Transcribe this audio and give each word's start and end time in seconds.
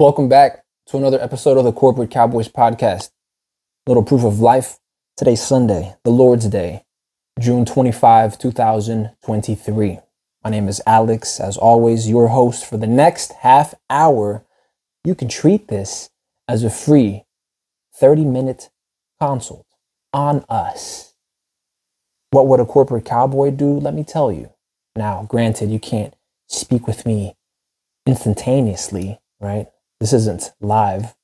Welcome 0.00 0.28
back 0.28 0.64
to 0.88 0.96
another 0.96 1.22
episode 1.22 1.56
of 1.56 1.62
the 1.62 1.70
Corporate 1.70 2.10
Cowboys 2.10 2.48
Podcast. 2.48 3.12
Little 3.86 4.02
proof 4.02 4.24
of 4.24 4.40
life. 4.40 4.80
Today's 5.16 5.40
Sunday, 5.40 5.94
the 6.02 6.10
Lord's 6.10 6.48
Day, 6.48 6.82
June 7.38 7.64
25, 7.64 8.36
2023. 8.36 9.98
My 10.42 10.50
name 10.50 10.66
is 10.66 10.82
Alex. 10.84 11.38
As 11.38 11.56
always, 11.56 12.10
your 12.10 12.26
host 12.26 12.66
for 12.66 12.76
the 12.76 12.88
next 12.88 13.34
half 13.42 13.72
hour. 13.88 14.44
You 15.04 15.14
can 15.14 15.28
treat 15.28 15.68
this 15.68 16.10
as 16.48 16.64
a 16.64 16.70
free 16.70 17.22
30 17.94 18.24
minute 18.24 18.70
consult 19.20 19.64
on 20.12 20.44
us. 20.48 21.14
What 22.32 22.48
would 22.48 22.58
a 22.58 22.66
corporate 22.66 23.04
cowboy 23.04 23.52
do? 23.52 23.78
Let 23.78 23.94
me 23.94 24.02
tell 24.02 24.32
you. 24.32 24.50
Now, 24.96 25.24
granted, 25.28 25.70
you 25.70 25.78
can't 25.78 26.14
speak 26.48 26.88
with 26.88 27.06
me 27.06 27.36
instantaneously, 28.08 29.20
right? 29.40 29.68
This 30.04 30.12
isn't 30.12 30.52
live. 30.60 31.14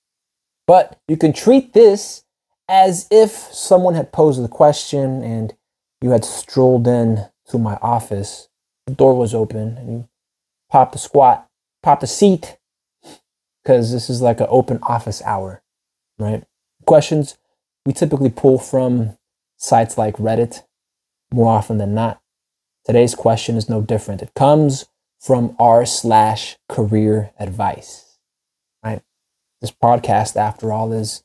But 0.67 0.99
you 1.07 1.19
can 1.19 1.35
treat 1.35 1.75
this 1.75 2.25
as 2.67 3.07
if 3.11 3.31
someone 3.31 3.93
had 3.93 4.11
posed 4.11 4.43
the 4.43 4.49
question 4.49 5.23
and 5.23 5.53
you 6.01 6.13
had 6.13 6.25
strolled 6.25 6.89
in 6.89 7.27
to 7.51 7.59
my 7.59 7.75
office. 7.83 8.49
The 8.87 8.95
door 8.95 9.19
was 9.19 9.35
open 9.35 9.77
and 9.77 9.91
you 9.91 10.09
popped 10.71 10.95
a 10.95 10.99
squat, 10.99 11.47
popped 11.83 12.05
a 12.05 12.07
seat, 12.07 12.57
because 13.63 13.93
this 13.93 14.09
is 14.09 14.23
like 14.23 14.41
an 14.41 14.47
open 14.49 14.79
office 14.85 15.21
hour, 15.27 15.63
right? 16.19 16.45
Questions 16.87 17.37
we 17.85 17.93
typically 17.93 18.31
pull 18.31 18.59
from 18.59 19.19
sites 19.59 19.99
like 19.99 20.17
Reddit 20.17 20.63
more 21.31 21.53
often 21.53 21.77
than 21.77 21.93
not. 21.93 22.23
Today's 22.87 23.15
question 23.15 23.59
is 23.59 23.69
no 23.69 23.83
different. 23.83 24.23
It 24.23 24.33
comes 24.35 24.87
from 25.21 25.55
r 25.59 25.85
slash 25.85 26.57
career 26.67 27.33
advice 27.39 28.10
this 29.61 29.71
podcast, 29.71 30.37
after 30.37 30.73
all, 30.73 30.93
is 30.93 31.23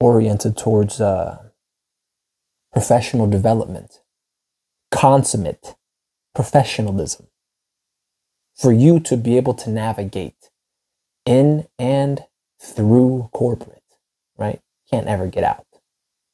oriented 0.00 0.56
towards 0.56 1.00
uh, 1.00 1.38
professional 2.72 3.26
development, 3.26 4.00
consummate 4.90 5.74
professionalism. 6.34 7.26
For 8.54 8.72
you 8.72 9.00
to 9.00 9.16
be 9.16 9.36
able 9.36 9.54
to 9.54 9.70
navigate 9.70 10.50
in 11.26 11.66
and 11.78 12.24
through 12.60 13.30
corporate, 13.32 13.82
right? 14.38 14.60
Can't 14.90 15.08
ever 15.08 15.26
get 15.26 15.42
out. 15.42 15.66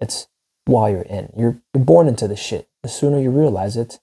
It's 0.01 0.29
while 0.67 0.91
you're 0.91 1.03
in. 1.03 1.33
You're, 1.37 1.61
you're 1.75 1.85
born 1.85 2.09
into 2.09 2.29
the 2.29 2.37
shit. 2.37 2.69
The 2.83 2.89
sooner 2.89 3.19
you 3.19 3.31
realize 3.31 3.77
it, 3.77 4.01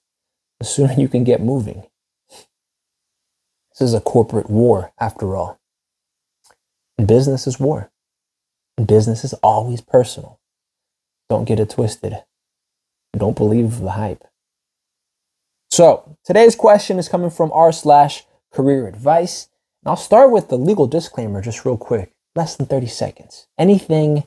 the 0.58 0.64
sooner 0.64 0.94
you 0.94 1.08
can 1.08 1.24
get 1.24 1.40
moving. 1.40 1.84
This 2.28 3.88
is 3.88 3.94
a 3.94 4.00
corporate 4.00 4.50
war, 4.50 4.92
after 4.98 5.36
all. 5.36 5.60
Business 7.04 7.46
is 7.46 7.60
war. 7.60 7.90
Business 8.84 9.24
is 9.24 9.32
always 9.34 9.80
personal. 9.80 10.40
Don't 11.28 11.44
get 11.44 11.60
it 11.60 11.70
twisted. 11.70 12.16
Don't 13.16 13.36
believe 13.36 13.80
the 13.80 13.92
hype. 13.92 14.24
So 15.70 16.16
today's 16.24 16.56
question 16.56 16.98
is 16.98 17.08
coming 17.08 17.30
from 17.30 17.52
r 17.52 17.72
slash 17.72 18.24
career 18.52 18.86
advice. 18.86 19.48
And 19.82 19.90
I'll 19.90 19.96
start 19.96 20.30
with 20.30 20.48
the 20.48 20.58
legal 20.58 20.86
disclaimer 20.86 21.40
just 21.40 21.64
real 21.64 21.76
quick, 21.76 22.12
less 22.34 22.56
than 22.56 22.66
30 22.66 22.86
seconds. 22.86 23.46
Anything 23.58 24.24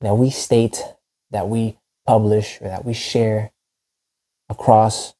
that 0.00 0.14
we 0.14 0.30
state, 0.30 0.82
that 1.30 1.48
we 1.48 1.78
publish, 2.06 2.60
or 2.60 2.68
that 2.68 2.84
we 2.84 2.94
share 2.94 3.52
across 4.48 5.14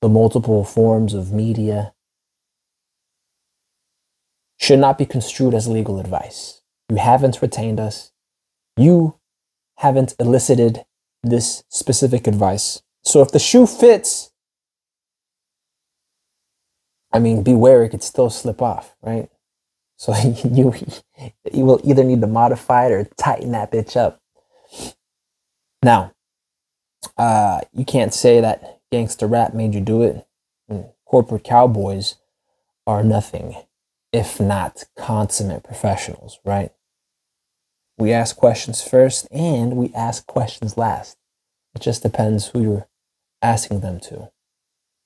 the 0.00 0.08
multiple 0.08 0.64
forms 0.64 1.14
of 1.14 1.32
media 1.32 1.92
should 4.58 4.78
not 4.78 4.98
be 4.98 5.06
construed 5.06 5.54
as 5.54 5.68
legal 5.68 6.00
advice. 6.00 6.62
You 6.88 6.96
haven't 6.96 7.42
retained 7.42 7.80
us. 7.80 8.12
You 8.76 9.18
haven't 9.76 10.14
elicited 10.18 10.84
this 11.22 11.64
specific 11.68 12.26
advice. 12.26 12.82
So 13.04 13.20
if 13.22 13.30
the 13.32 13.38
shoe 13.38 13.66
fits, 13.66 14.32
I 17.12 17.18
mean, 17.18 17.42
beware, 17.42 17.82
it 17.84 17.90
could 17.90 18.02
still 18.02 18.30
slip 18.30 18.62
off, 18.62 18.94
right? 19.02 19.28
So 19.96 20.14
you, 20.44 20.74
you 21.52 21.64
will 21.64 21.80
either 21.84 22.04
need 22.04 22.20
to 22.20 22.26
modify 22.26 22.86
it 22.86 22.92
or 22.92 23.04
tighten 23.16 23.52
that 23.52 23.72
bitch 23.72 23.96
up. 23.96 24.20
Now, 25.82 26.12
uh, 27.16 27.60
you 27.72 27.84
can't 27.84 28.12
say 28.12 28.40
that 28.40 28.80
gangster 28.90 29.26
rap 29.26 29.54
made 29.54 29.74
you 29.74 29.80
do 29.80 30.02
it. 30.02 30.26
Corporate 31.04 31.44
cowboys 31.44 32.16
are 32.86 33.04
nothing 33.04 33.56
if 34.16 34.40
not 34.40 34.84
consummate 34.98 35.62
professionals, 35.62 36.40
right? 36.42 36.72
We 37.98 38.12
ask 38.12 38.34
questions 38.34 38.82
first 38.82 39.28
and 39.30 39.76
we 39.76 39.92
ask 39.94 40.26
questions 40.26 40.78
last. 40.78 41.18
It 41.74 41.82
just 41.82 42.02
depends 42.02 42.46
who 42.46 42.62
you're 42.62 42.88
asking 43.42 43.80
them 43.80 44.00
to, 44.00 44.30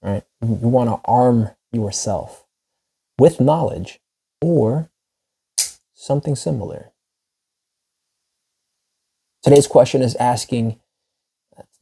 right? 0.00 0.22
You 0.40 0.68
want 0.68 0.90
to 0.90 1.00
arm 1.04 1.50
yourself 1.72 2.46
with 3.18 3.40
knowledge 3.40 3.98
or 4.40 4.90
something 5.92 6.36
similar. 6.36 6.92
Today's 9.42 9.66
question 9.66 10.02
is 10.02 10.14
asking, 10.16 10.78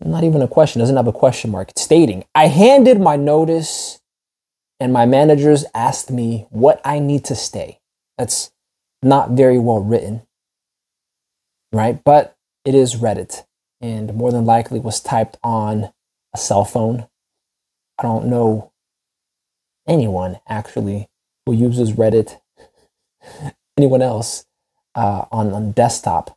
not 0.01 0.25
even 0.25 0.41
a 0.41 0.49
question, 0.49 0.81
doesn't 0.81 0.97
have 0.97 1.07
a 1.07 1.13
question 1.13 1.51
mark. 1.51 1.71
It's 1.71 1.83
stating, 1.83 2.25
I 2.35 2.47
handed 2.47 2.99
my 2.99 3.17
notice 3.17 4.01
and 4.81 4.93
my 4.93 5.07
managers 5.07 5.65
asked 5.75 6.11
me 6.11 6.47
what 6.51 6.81
I 6.85 6.99
need 6.99 7.25
to 7.27 7.35
stay. 7.35 7.81
That's 8.17 8.53
not 9.03 9.31
very 9.31 9.59
well 9.59 9.81
written, 9.81 10.23
right? 11.73 12.03
But 12.03 12.37
it 12.65 12.75
is 12.75 12.97
Reddit 12.97 13.45
and 13.81 14.15
more 14.15 14.33
than 14.33 14.45
likely 14.45 14.79
was 14.79 15.01
typed 15.01 15.37
on 15.43 15.93
a 16.35 16.39
cell 16.39 16.65
phone. 16.65 17.09
I 17.99 18.03
don't 18.03 18.27
know 18.27 18.73
anyone 19.87 20.41
actually 20.49 21.09
who 21.47 21.55
uses 21.55 21.93
Reddit, 21.93 22.39
anyone 23.77 24.03
else 24.03 24.47
uh, 24.95 25.25
on, 25.33 25.53
on 25.53 25.73
desktop. 25.73 26.37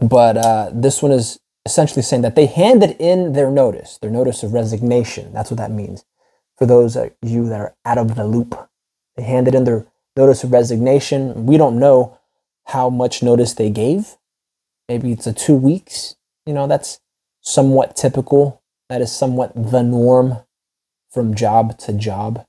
But 0.00 0.36
uh, 0.36 0.70
this 0.72 1.02
one 1.02 1.12
is 1.12 1.38
essentially 1.66 2.02
saying 2.02 2.22
that 2.22 2.34
they 2.34 2.46
handed 2.46 2.96
in 2.98 3.32
their 3.32 3.50
notice, 3.50 3.98
their 3.98 4.10
notice 4.10 4.42
of 4.42 4.52
resignation. 4.52 5.32
That's 5.32 5.50
what 5.50 5.58
that 5.58 5.70
means 5.70 6.04
for 6.58 6.66
those 6.66 6.96
of 6.96 7.12
you 7.22 7.48
that 7.48 7.60
are 7.60 7.74
out 7.84 7.98
of 7.98 8.16
the 8.16 8.26
loop. 8.26 8.68
They 9.16 9.22
handed 9.22 9.54
in 9.54 9.64
their 9.64 9.86
notice 10.16 10.44
of 10.44 10.52
resignation. 10.52 11.46
We 11.46 11.56
don't 11.56 11.78
know 11.78 12.18
how 12.66 12.90
much 12.90 13.22
notice 13.22 13.54
they 13.54 13.70
gave. 13.70 14.16
Maybe 14.88 15.12
it's 15.12 15.26
a 15.26 15.32
two 15.32 15.54
weeks. 15.54 16.16
You 16.44 16.54
know, 16.54 16.66
that's 16.66 17.00
somewhat 17.40 17.96
typical. 17.96 18.62
That 18.88 19.00
is 19.00 19.12
somewhat 19.12 19.52
the 19.54 19.82
norm 19.82 20.38
from 21.10 21.34
job 21.34 21.78
to 21.78 21.92
job. 21.92 22.44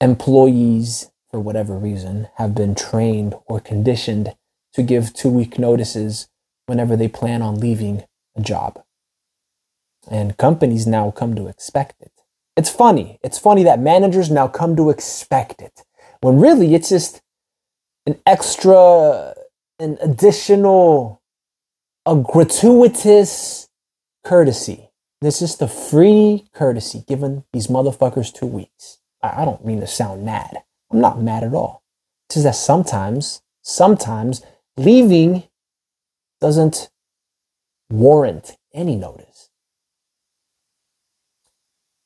Employees, 0.00 1.10
for 1.30 1.40
whatever 1.40 1.76
reason, 1.76 2.28
have 2.36 2.54
been 2.54 2.74
trained 2.74 3.34
or 3.46 3.60
conditioned 3.60 4.34
to 4.72 4.82
give 4.82 5.12
two 5.12 5.28
week 5.28 5.58
notices 5.58 6.28
whenever 6.66 6.96
they 6.96 7.08
plan 7.08 7.42
on 7.42 7.60
leaving 7.60 8.04
a 8.36 8.40
job. 8.40 8.82
And 10.10 10.36
companies 10.36 10.86
now 10.86 11.10
come 11.10 11.34
to 11.34 11.48
expect 11.48 12.00
it. 12.00 12.12
It's 12.56 12.70
funny. 12.70 13.18
It's 13.22 13.38
funny 13.38 13.62
that 13.64 13.80
managers 13.80 14.30
now 14.30 14.48
come 14.48 14.76
to 14.76 14.90
expect 14.90 15.62
it 15.62 15.84
when 16.20 16.38
really 16.38 16.74
it's 16.74 16.88
just 16.88 17.22
an 18.06 18.18
extra, 18.26 19.34
an 19.78 19.98
additional, 20.00 21.22
a 22.06 22.16
gratuitous 22.16 23.68
courtesy. 24.24 24.90
This 25.20 25.42
is 25.42 25.56
the 25.56 25.68
free 25.68 26.48
courtesy 26.54 27.04
given 27.06 27.44
these 27.52 27.66
motherfuckers 27.66 28.32
two 28.32 28.46
weeks. 28.46 28.98
I, 29.22 29.44
don't 29.44 29.64
mean 29.64 29.80
to 29.80 29.86
sound 29.86 30.24
mad. 30.24 30.62
I'm 30.90 31.00
not 31.00 31.20
mad 31.20 31.44
at 31.44 31.54
all. 31.54 31.82
It's 32.28 32.36
just 32.36 32.44
that 32.44 32.54
sometimes, 32.54 33.42
sometimes 33.62 34.42
leaving 34.76 35.44
doesn't 36.40 36.90
warrant 37.90 38.56
any 38.72 38.96
notice. 38.96 39.29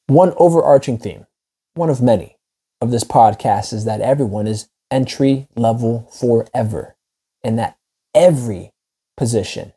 One 0.07 0.35
overarching 0.37 0.99
theme, 0.99 1.27
one 1.75 1.91
of 1.91 2.03
many, 2.03 2.37
of 2.85 2.91
this 2.91 3.05
podcast 3.05 3.73
is 3.73 3.85
that 3.87 4.01
everyone 4.01 4.47
is 4.47 4.69
entry 4.91 5.49
level 5.57 6.09
forever 6.13 6.95
and 7.43 7.59
that 7.59 7.79
every 8.15 8.73
position 9.17 9.73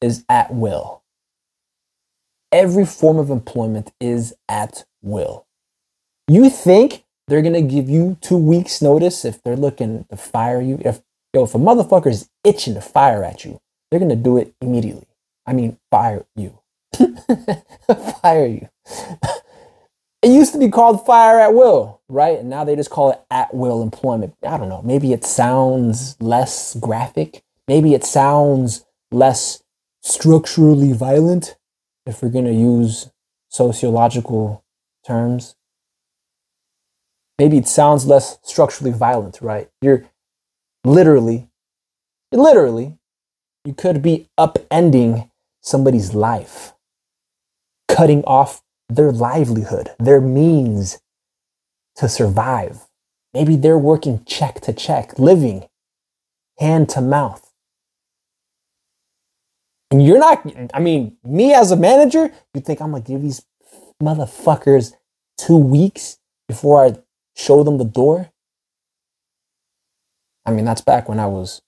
is 0.00 0.24
at 0.28 0.52
will. 0.52 1.02
Every 2.50 2.84
form 2.84 3.18
of 3.18 3.30
employment 3.30 3.92
is 4.00 4.34
at 4.48 4.84
will. 5.00 5.46
You 6.28 6.50
think 6.50 7.04
they're 7.28 7.42
going 7.42 7.54
to 7.54 7.62
give 7.62 7.88
you 7.88 8.18
two 8.20 8.36
weeks 8.36 8.82
notice 8.82 9.24
if 9.24 9.42
they're 9.42 9.56
looking 9.56 10.04
to 10.10 10.16
fire 10.16 10.60
you? 10.60 10.80
If, 10.84 11.00
yo, 11.32 11.44
if 11.44 11.54
a 11.54 11.58
motherfucker 11.58 12.08
is 12.08 12.28
itching 12.44 12.74
to 12.74 12.80
fire 12.80 13.24
at 13.24 13.44
you, 13.44 13.60
they're 13.90 14.00
going 14.00 14.10
to 14.10 14.16
do 14.16 14.36
it 14.36 14.54
immediately. 14.60 15.06
I 15.46 15.52
mean, 15.52 15.78
fire 15.90 16.26
you. 16.36 16.58
fire 18.20 18.46
you. 18.46 18.68
It 20.22 20.30
used 20.30 20.52
to 20.52 20.58
be 20.58 20.68
called 20.68 21.04
fire 21.04 21.40
at 21.40 21.52
will, 21.52 22.00
right? 22.08 22.38
And 22.38 22.48
now 22.48 22.62
they 22.62 22.76
just 22.76 22.90
call 22.90 23.10
it 23.10 23.20
at 23.30 23.52
will 23.52 23.82
employment. 23.82 24.34
I 24.46 24.56
don't 24.56 24.68
know. 24.68 24.82
Maybe 24.82 25.12
it 25.12 25.24
sounds 25.24 26.16
less 26.20 26.76
graphic. 26.76 27.42
Maybe 27.66 27.92
it 27.92 28.04
sounds 28.04 28.84
less 29.10 29.62
structurally 30.00 30.92
violent 30.92 31.56
if 32.06 32.22
we're 32.22 32.28
going 32.28 32.44
to 32.44 32.52
use 32.52 33.10
sociological 33.48 34.64
terms. 35.04 35.56
Maybe 37.38 37.58
it 37.58 37.66
sounds 37.66 38.06
less 38.06 38.38
structurally 38.42 38.92
violent, 38.92 39.40
right? 39.40 39.68
You're 39.80 40.04
literally, 40.84 41.48
literally, 42.30 42.96
you 43.64 43.74
could 43.74 44.02
be 44.02 44.28
upending 44.38 45.30
somebody's 45.60 46.14
life, 46.14 46.74
cutting 47.88 48.22
off 48.24 48.62
their 48.96 49.12
livelihood, 49.12 49.90
their 49.98 50.20
means 50.20 51.00
to 51.96 52.08
survive. 52.08 52.86
Maybe 53.34 53.56
they're 53.56 53.78
working 53.78 54.24
check 54.24 54.60
to 54.62 54.72
check, 54.72 55.18
living 55.18 55.68
hand 56.58 56.88
to 56.90 57.00
mouth. 57.00 57.50
And 59.90 60.04
you're 60.04 60.18
not, 60.18 60.50
I 60.72 60.80
mean, 60.80 61.16
me 61.24 61.52
as 61.52 61.70
a 61.70 61.76
manager, 61.76 62.32
you 62.54 62.60
think 62.60 62.80
I'm 62.80 62.92
gonna 62.92 63.02
give 63.02 63.22
these 63.22 63.44
motherfuckers 64.02 64.92
two 65.38 65.56
weeks 65.56 66.18
before 66.48 66.84
I 66.84 66.96
show 67.34 67.62
them 67.62 67.78
the 67.78 67.84
door? 67.84 68.30
I 70.44 70.50
mean, 70.50 70.64
that's 70.64 70.80
back 70.80 71.08
when 71.08 71.20
I 71.20 71.26
was 71.26 71.62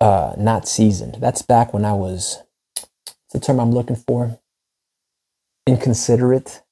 uh, 0.00 0.34
not 0.38 0.68
seasoned. 0.68 1.16
That's 1.20 1.42
back 1.42 1.72
when 1.72 1.84
I 1.84 1.92
was, 1.92 2.42
the 3.32 3.40
term 3.40 3.58
I'm 3.58 3.72
looking 3.72 3.96
for, 3.96 4.38
inconsiderate. 5.66 6.62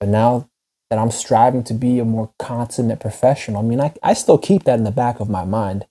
But 0.00 0.08
now 0.08 0.48
that 0.90 0.98
I'm 0.98 1.10
striving 1.10 1.64
to 1.64 1.74
be 1.74 1.98
a 1.98 2.04
more 2.04 2.32
consummate 2.38 3.00
professional, 3.00 3.60
I 3.60 3.62
mean, 3.62 3.80
I, 3.80 3.94
I 4.02 4.14
still 4.14 4.38
keep 4.38 4.64
that 4.64 4.78
in 4.78 4.84
the 4.84 4.90
back 4.90 5.20
of 5.20 5.30
my 5.30 5.44
mind. 5.44 5.86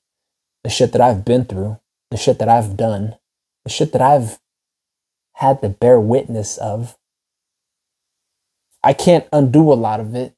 The 0.64 0.70
shit 0.70 0.92
that 0.92 1.02
I've 1.02 1.26
been 1.26 1.46
through, 1.46 1.80
the 2.12 2.18
shit 2.18 2.40
that 2.40 2.50
I've 2.50 2.78
done, 2.78 3.16
the 3.64 3.72
shit 3.72 3.94
that 3.94 4.02
I've 4.02 4.40
had 5.36 5.62
to 5.62 5.70
bear 5.70 6.00
witness 6.00 6.58
of. 6.58 6.98
I 8.84 8.94
can't 8.94 9.28
undo 9.32 9.72
a 9.72 9.76
lot 9.76 10.00
of 10.00 10.16
it. 10.16 10.36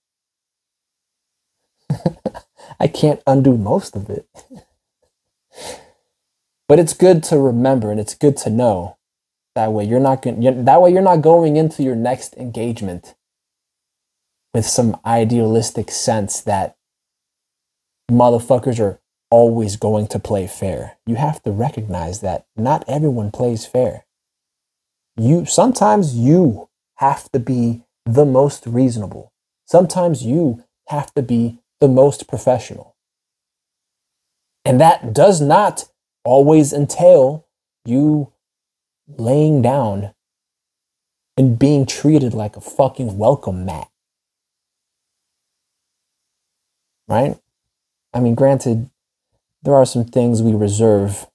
I 2.80 2.88
can't 2.88 3.22
undo 3.28 3.58
most 3.58 3.96
of 3.96 4.10
it. 4.10 4.28
but 6.68 6.80
it's 6.80 6.94
good 6.94 7.24
to 7.24 7.38
remember 7.38 7.92
and 7.92 8.00
it's 8.00 8.16
good 8.16 8.38
to 8.38 8.50
know 8.50 8.98
that 9.56 9.72
way 9.72 9.84
you're 9.86 10.00
not 10.00 10.22
going 10.22 10.66
that 10.66 10.82
way 10.82 10.92
you're 10.92 11.02
not 11.02 11.22
going 11.22 11.56
into 11.56 11.84
your 11.84 11.96
next 11.96 12.36
engagement 12.38 13.16
with 14.54 14.66
some 14.66 15.00
idealistic 15.06 15.90
sense 15.90 16.42
that 16.42 16.76
motherfuckers 18.10 18.80
are 18.80 19.00
always 19.30 19.78
going 19.78 20.06
to 20.08 20.20
play 20.20 20.46
fair. 20.46 20.98
You 21.08 21.16
have 21.16 21.42
to 21.44 21.52
recognize 21.52 22.22
that 22.22 22.46
not 22.56 22.84
everyone 22.88 23.32
plays 23.32 23.66
fair. 23.66 24.06
You 25.18 25.46
sometimes 25.46 26.16
you 26.16 26.70
have 26.98 27.32
to 27.32 27.40
be 27.40 27.84
the 28.06 28.26
most 28.26 28.68
reasonable. 28.68 29.32
Sometimes 29.66 30.24
you 30.24 30.64
have 30.90 31.14
to 31.16 31.22
be 31.22 31.60
the 31.80 31.88
most 31.88 32.28
professional. 32.28 32.96
And 34.66 34.80
that 34.80 35.14
does 35.14 35.42
not 35.42 35.86
always 36.24 36.72
entail 36.72 37.46
you 37.86 38.33
laying 39.08 39.62
down 39.62 40.14
and 41.38 41.58
being 41.58 41.86
treated 41.86 42.34
like 42.34 42.56
a 42.56 42.62
fucking 42.62 43.18
welcome 43.18 43.66
mat. 43.66 43.90
Right? 47.08 47.38
I 48.14 48.20
mean, 48.20 48.36
granted, 48.36 48.90
there 49.64 49.76
are 49.76 49.86
some 49.86 50.06
things 50.06 50.42
we 50.42 50.54
reserve 50.54 51.28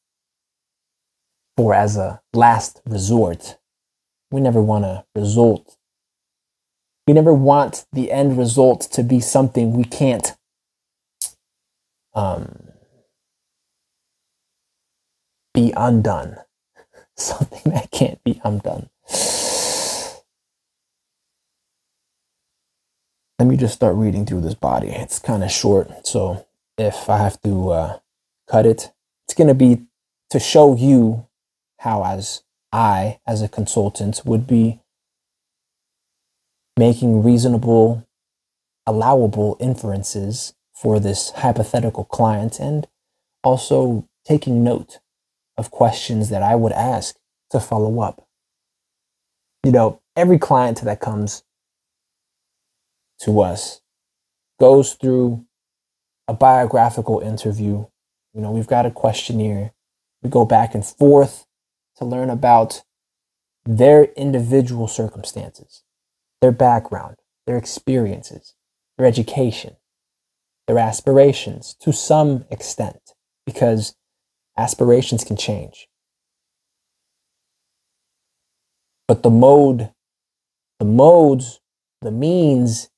for 1.56 1.74
as 1.74 1.96
a 1.96 2.20
last 2.32 2.80
resort. 2.86 3.58
We 4.30 4.40
never 4.40 4.62
want 4.62 4.84
a 4.84 5.04
result. 5.14 5.76
We 7.06 7.14
never 7.14 7.32
want 7.32 7.86
the 7.92 8.12
end 8.12 8.38
result 8.38 8.82
to 8.92 9.02
be 9.02 9.18
something 9.18 9.72
we 9.72 9.84
can't 9.84 10.36
um, 12.14 12.68
be 15.54 15.72
undone. 15.76 16.36
Something 17.20 17.72
that 17.72 17.90
can't 17.90 18.22
be 18.22 18.40
undone. 18.44 18.88
Let 23.40 23.46
me 23.46 23.56
just 23.56 23.74
start 23.74 23.96
reading 23.96 24.24
through 24.24 24.42
this 24.42 24.54
body. 24.54 24.88
It's 24.88 25.18
kind 25.18 25.42
of 25.42 25.50
short, 25.50 26.06
so 26.06 26.46
if 26.76 27.10
I 27.10 27.18
have 27.18 27.40
to 27.42 27.70
uh, 27.70 27.98
cut 28.48 28.66
it, 28.66 28.92
it's 29.26 29.34
going 29.34 29.48
to 29.48 29.54
be 29.54 29.82
to 30.30 30.38
show 30.38 30.76
you 30.76 31.26
how, 31.80 32.04
as 32.04 32.42
I, 32.72 33.18
as 33.26 33.42
a 33.42 33.48
consultant, 33.48 34.22
would 34.24 34.46
be 34.46 34.80
making 36.76 37.24
reasonable, 37.24 38.06
allowable 38.86 39.56
inferences 39.58 40.54
for 40.72 41.00
this 41.00 41.30
hypothetical 41.30 42.04
client 42.04 42.60
and 42.60 42.86
also 43.42 44.08
taking 44.24 44.62
note 44.62 45.00
of 45.58 45.70
questions 45.70 46.30
that 46.30 46.42
I 46.42 46.54
would 46.54 46.72
ask 46.72 47.16
to 47.50 47.60
follow 47.60 48.00
up. 48.00 48.26
You 49.64 49.72
know, 49.72 50.00
every 50.16 50.38
client 50.38 50.80
that 50.82 51.00
comes 51.00 51.42
to 53.22 53.40
us 53.40 53.80
goes 54.60 54.94
through 54.94 55.44
a 56.28 56.32
biographical 56.32 57.20
interview. 57.20 57.86
You 58.32 58.40
know, 58.40 58.52
we've 58.52 58.68
got 58.68 58.86
a 58.86 58.90
questionnaire. 58.90 59.72
We 60.22 60.30
go 60.30 60.44
back 60.44 60.74
and 60.74 60.84
forth 60.84 61.46
to 61.96 62.04
learn 62.04 62.30
about 62.30 62.82
their 63.64 64.04
individual 64.04 64.86
circumstances, 64.86 65.82
their 66.40 66.52
background, 66.52 67.16
their 67.46 67.56
experiences, 67.56 68.54
their 68.96 69.06
education, 69.06 69.76
their 70.66 70.78
aspirations 70.78 71.74
to 71.80 71.92
some 71.92 72.44
extent, 72.50 73.14
because 73.44 73.94
aspirations 74.58 75.24
can 75.24 75.36
change. 75.36 75.88
But 79.06 79.22
the 79.22 79.30
mode, 79.30 79.90
the 80.78 80.84
modes, 80.84 81.60
the 82.02 82.10
means 82.10 82.90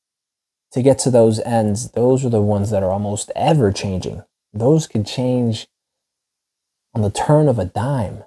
to 0.73 0.83
get 0.83 0.99
to 1.01 1.11
those 1.11 1.39
ends, 1.41 1.91
those 1.93 2.25
are 2.25 2.31
the 2.31 2.43
ones 2.43 2.71
that 2.71 2.83
are 2.83 2.91
almost 2.91 3.31
ever 3.37 3.71
changing. 3.71 4.25
Those 4.53 4.89
could 4.89 5.07
change 5.07 5.69
on 6.95 7.03
the 7.03 7.11
turn 7.11 7.49
of 7.49 7.59
a 7.59 7.65
dime. 7.65 8.25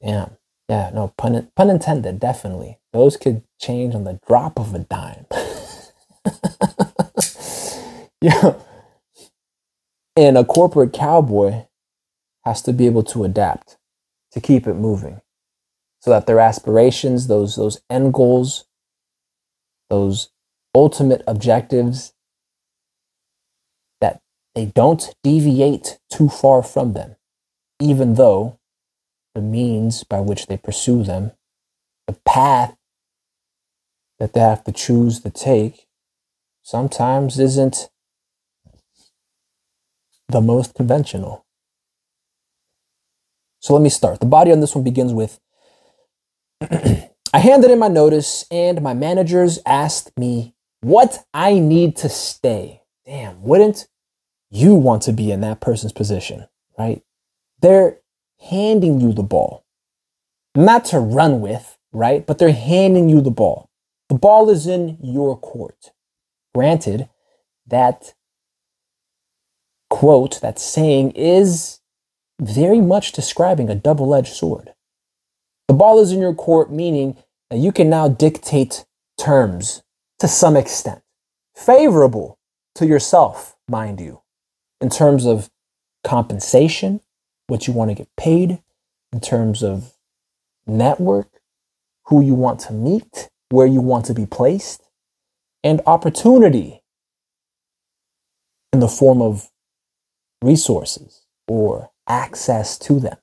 Yeah, 0.00 0.30
yeah, 0.68 0.90
no, 0.92 1.12
pun, 1.16 1.50
pun 1.54 1.70
intended, 1.70 2.18
definitely. 2.18 2.78
Those 2.92 3.16
could 3.16 3.42
change 3.60 3.94
on 3.94 4.04
the 4.04 4.18
drop 4.26 4.58
of 4.58 4.74
a 4.74 4.80
dime. 4.80 5.26
yeah. 8.20 8.54
And 10.16 10.38
a 10.38 10.44
corporate 10.44 10.92
cowboy 10.92 11.66
has 12.44 12.62
to 12.62 12.72
be 12.72 12.86
able 12.86 13.02
to 13.04 13.24
adapt 13.24 13.78
to 14.32 14.40
keep 14.40 14.66
it 14.66 14.74
moving 14.74 15.20
so 16.00 16.10
that 16.10 16.26
their 16.26 16.38
aspirations, 16.38 17.26
those, 17.26 17.56
those 17.56 17.80
end 17.88 18.12
goals, 18.12 18.66
those 19.90 20.28
ultimate 20.74 21.22
objectives, 21.26 22.12
that 24.00 24.20
they 24.54 24.66
don't 24.66 25.14
deviate 25.24 25.98
too 26.10 26.28
far 26.28 26.62
from 26.62 26.92
them, 26.92 27.16
even 27.80 28.14
though 28.14 28.58
the 29.34 29.40
means 29.40 30.04
by 30.04 30.20
which 30.20 30.46
they 30.46 30.56
pursue 30.56 31.02
them, 31.02 31.32
the 32.06 32.16
path 32.24 32.76
that 34.18 34.32
they 34.32 34.40
have 34.40 34.62
to 34.64 34.72
choose 34.72 35.20
to 35.20 35.30
take, 35.30 35.86
sometimes 36.62 37.38
isn't 37.38 37.90
the 40.34 40.40
most 40.40 40.74
conventional. 40.74 41.46
So 43.60 43.72
let 43.72 43.82
me 43.82 43.88
start. 43.88 44.18
The 44.18 44.26
body 44.26 44.50
on 44.50 44.58
this 44.58 44.74
one 44.74 44.82
begins 44.82 45.12
with 45.12 45.38
I 46.60 47.38
handed 47.38 47.70
in 47.70 47.78
my 47.78 47.88
notice, 47.88 48.44
and 48.50 48.82
my 48.82 48.94
managers 48.94 49.60
asked 49.64 50.10
me 50.18 50.54
what 50.80 51.24
I 51.32 51.60
need 51.60 51.96
to 51.98 52.08
stay. 52.08 52.82
Damn, 53.06 53.42
wouldn't 53.42 53.86
you 54.50 54.74
want 54.74 55.02
to 55.02 55.12
be 55.12 55.30
in 55.30 55.40
that 55.42 55.60
person's 55.60 55.92
position, 55.92 56.46
right? 56.76 57.02
They're 57.60 57.98
handing 58.40 59.00
you 59.00 59.12
the 59.12 59.22
ball, 59.22 59.64
not 60.56 60.84
to 60.86 60.98
run 60.98 61.40
with, 61.40 61.78
right? 61.92 62.26
But 62.26 62.38
they're 62.38 62.52
handing 62.52 63.08
you 63.08 63.20
the 63.20 63.30
ball. 63.30 63.70
The 64.08 64.16
ball 64.16 64.50
is 64.50 64.66
in 64.66 64.98
your 65.00 65.38
court. 65.38 65.92
Granted, 66.54 67.08
that 67.68 68.14
quote, 69.94 70.40
that 70.40 70.58
saying 70.58 71.12
is 71.12 71.78
very 72.40 72.80
much 72.80 73.12
describing 73.12 73.70
a 73.70 73.76
double 73.76 74.12
edged 74.12 74.34
sword. 74.34 74.74
The 75.68 75.74
ball 75.74 76.00
is 76.00 76.10
in 76.10 76.20
your 76.20 76.34
court, 76.34 76.72
meaning 76.72 77.16
that 77.48 77.58
you 77.58 77.70
can 77.70 77.88
now 77.90 78.08
dictate 78.08 78.84
terms 79.16 79.84
to 80.18 80.26
some 80.26 80.56
extent, 80.56 81.00
favorable 81.54 82.40
to 82.74 82.86
yourself, 82.86 83.54
mind 83.68 84.00
you, 84.00 84.20
in 84.80 84.90
terms 84.90 85.26
of 85.26 85.48
compensation, 86.02 87.00
what 87.46 87.68
you 87.68 87.72
want 87.72 87.92
to 87.92 87.94
get 87.94 88.08
paid, 88.16 88.60
in 89.12 89.20
terms 89.20 89.62
of 89.62 89.92
network, 90.66 91.28
who 92.06 92.20
you 92.20 92.34
want 92.34 92.58
to 92.58 92.72
meet, 92.72 93.30
where 93.50 93.68
you 93.68 93.80
want 93.80 94.06
to 94.06 94.14
be 94.14 94.26
placed, 94.26 94.82
and 95.62 95.80
opportunity 95.86 96.82
in 98.72 98.80
the 98.80 98.88
form 98.88 99.22
of 99.22 99.50
resources 100.44 101.22
or 101.48 101.90
access 102.08 102.78
to 102.78 103.00
them. 103.00 103.16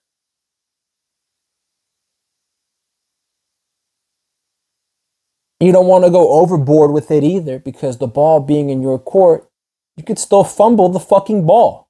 You 5.59 5.71
don't 5.71 5.87
want 5.87 6.05
to 6.05 6.09
go 6.09 6.31
overboard 6.31 6.91
with 6.91 7.11
it 7.11 7.23
either 7.23 7.59
because 7.59 7.97
the 7.97 8.07
ball 8.07 8.39
being 8.39 8.71
in 8.71 8.81
your 8.81 8.97
court, 8.97 9.47
you 9.95 10.03
could 10.03 10.17
still 10.17 10.43
fumble 10.43 10.89
the 10.89 10.99
fucking 10.99 11.45
ball 11.45 11.87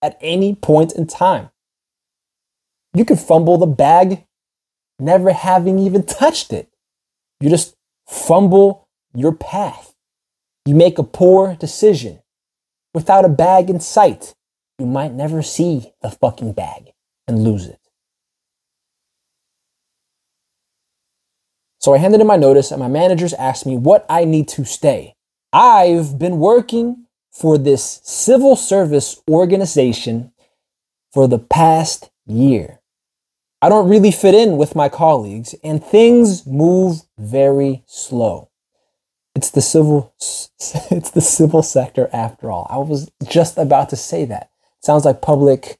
at 0.00 0.16
any 0.20 0.54
point 0.54 0.92
in 0.92 1.08
time. 1.08 1.50
You 2.94 3.04
could 3.04 3.18
fumble 3.18 3.58
the 3.58 3.66
bag 3.66 4.24
never 5.00 5.32
having 5.32 5.78
even 5.78 6.04
touched 6.04 6.52
it. 6.52 6.68
You 7.40 7.50
just 7.50 7.74
fumble 8.06 8.88
your 9.14 9.32
path. 9.32 9.94
You 10.64 10.74
make 10.74 10.98
a 10.98 11.02
poor 11.02 11.56
decision. 11.56 12.20
Without 12.94 13.24
a 13.24 13.28
bag 13.28 13.70
in 13.70 13.80
sight, 13.80 14.34
you 14.78 14.86
might 14.86 15.12
never 15.12 15.42
see 15.42 15.92
the 16.02 16.10
fucking 16.10 16.52
bag 16.52 16.92
and 17.26 17.42
lose 17.42 17.66
it. 17.66 17.80
So 21.80 21.94
I 21.94 21.98
handed 21.98 22.20
in 22.20 22.26
my 22.26 22.36
notice, 22.36 22.70
and 22.70 22.80
my 22.80 22.88
managers 22.88 23.32
asked 23.34 23.64
me 23.64 23.76
what 23.76 24.04
I 24.08 24.24
need 24.24 24.48
to 24.48 24.64
stay. 24.64 25.14
I've 25.52 26.18
been 26.18 26.38
working 26.38 27.06
for 27.30 27.56
this 27.56 28.00
civil 28.04 28.56
service 28.56 29.20
organization 29.30 30.32
for 31.12 31.28
the 31.28 31.38
past 31.38 32.10
year. 32.26 32.80
I 33.62 33.68
don't 33.68 33.88
really 33.88 34.10
fit 34.10 34.34
in 34.34 34.56
with 34.56 34.76
my 34.76 34.88
colleagues, 34.88 35.54
and 35.64 35.82
things 35.82 36.46
move 36.46 37.02
very 37.16 37.82
slow. 37.86 38.50
It's 39.34 39.50
the 39.50 39.62
civil, 39.62 40.14
it's 40.20 41.10
the 41.10 41.20
civil 41.20 41.62
sector 41.62 42.08
after 42.12 42.50
all. 42.50 42.66
I 42.70 42.78
was 42.78 43.10
just 43.28 43.56
about 43.56 43.88
to 43.90 43.96
say 43.96 44.24
that. 44.26 44.50
Sounds 44.82 45.04
like 45.04 45.20
public, 45.20 45.78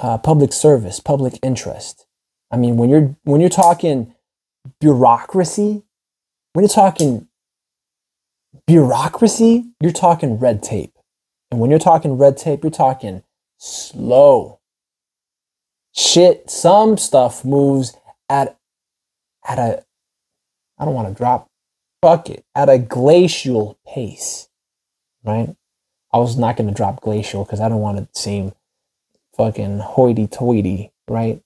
uh, 0.00 0.18
public 0.18 0.52
service, 0.52 1.00
public 1.00 1.38
interest. 1.42 2.06
I 2.50 2.56
mean, 2.56 2.76
when 2.76 2.90
you're 2.90 3.16
when 3.24 3.40
you're 3.40 3.50
talking 3.50 4.14
bureaucracy, 4.80 5.82
when 6.52 6.64
you're 6.64 6.68
talking 6.68 7.28
bureaucracy, 8.66 9.66
you're 9.80 9.92
talking 9.92 10.38
red 10.38 10.62
tape. 10.62 10.92
And 11.50 11.60
when 11.60 11.70
you're 11.70 11.78
talking 11.78 12.18
red 12.18 12.36
tape, 12.36 12.62
you're 12.62 12.70
talking 12.70 13.22
slow. 13.58 14.60
Shit, 15.92 16.50
some 16.50 16.96
stuff 16.96 17.44
moves 17.44 17.96
at 18.28 18.56
at 19.46 19.58
a 19.58 19.84
I 20.78 20.84
don't 20.84 20.94
want 20.94 21.08
to 21.08 21.14
drop 21.14 21.48
bucket 22.00 22.44
at 22.54 22.68
a 22.68 22.78
glacial 22.78 23.78
pace. 23.86 24.48
Right? 25.24 25.54
I 26.12 26.18
was 26.18 26.36
not 26.36 26.56
going 26.56 26.68
to 26.68 26.74
drop 26.74 27.00
glacial 27.00 27.44
because 27.44 27.60
I 27.60 27.68
don't 27.68 27.80
want 27.80 27.98
to 27.98 28.20
seem 28.20 28.52
fucking 29.36 29.78
hoity 29.78 30.26
toity, 30.26 30.92
right? 31.08 31.42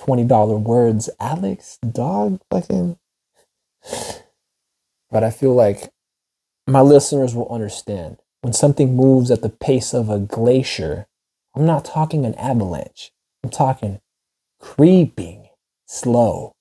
$20 0.00 0.62
words. 0.62 1.10
Alex, 1.18 1.78
dog, 1.78 2.40
fucking. 2.50 2.98
But 5.10 5.24
I 5.24 5.30
feel 5.30 5.54
like 5.54 5.90
my 6.66 6.80
listeners 6.80 7.34
will 7.34 7.48
understand 7.48 8.18
when 8.42 8.52
something 8.52 8.94
moves 8.94 9.30
at 9.30 9.42
the 9.42 9.48
pace 9.48 9.92
of 9.92 10.08
a 10.08 10.18
glacier, 10.18 11.06
I'm 11.54 11.66
not 11.66 11.84
talking 11.84 12.24
an 12.24 12.34
avalanche. 12.34 13.10
I'm 13.42 13.50
talking 13.50 14.00
creeping 14.60 15.48
slow. 15.86 16.54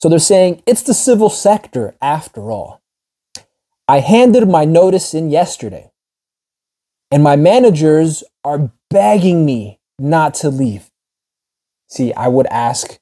So 0.00 0.08
they're 0.08 0.18
saying 0.18 0.62
it's 0.66 0.82
the 0.82 0.94
civil 0.94 1.30
sector 1.30 1.94
after 2.00 2.50
all. 2.50 2.80
I 3.88 4.00
handed 4.00 4.46
my 4.48 4.66
notice 4.66 5.14
in 5.14 5.30
yesterday, 5.30 5.90
and 7.10 7.22
my 7.22 7.36
managers 7.36 8.22
are 8.44 8.70
begging 8.90 9.46
me 9.46 9.80
not 9.98 10.34
to 10.34 10.50
leave. 10.50 10.90
See, 11.88 12.12
I 12.12 12.28
would 12.28 12.46
ask 12.48 12.98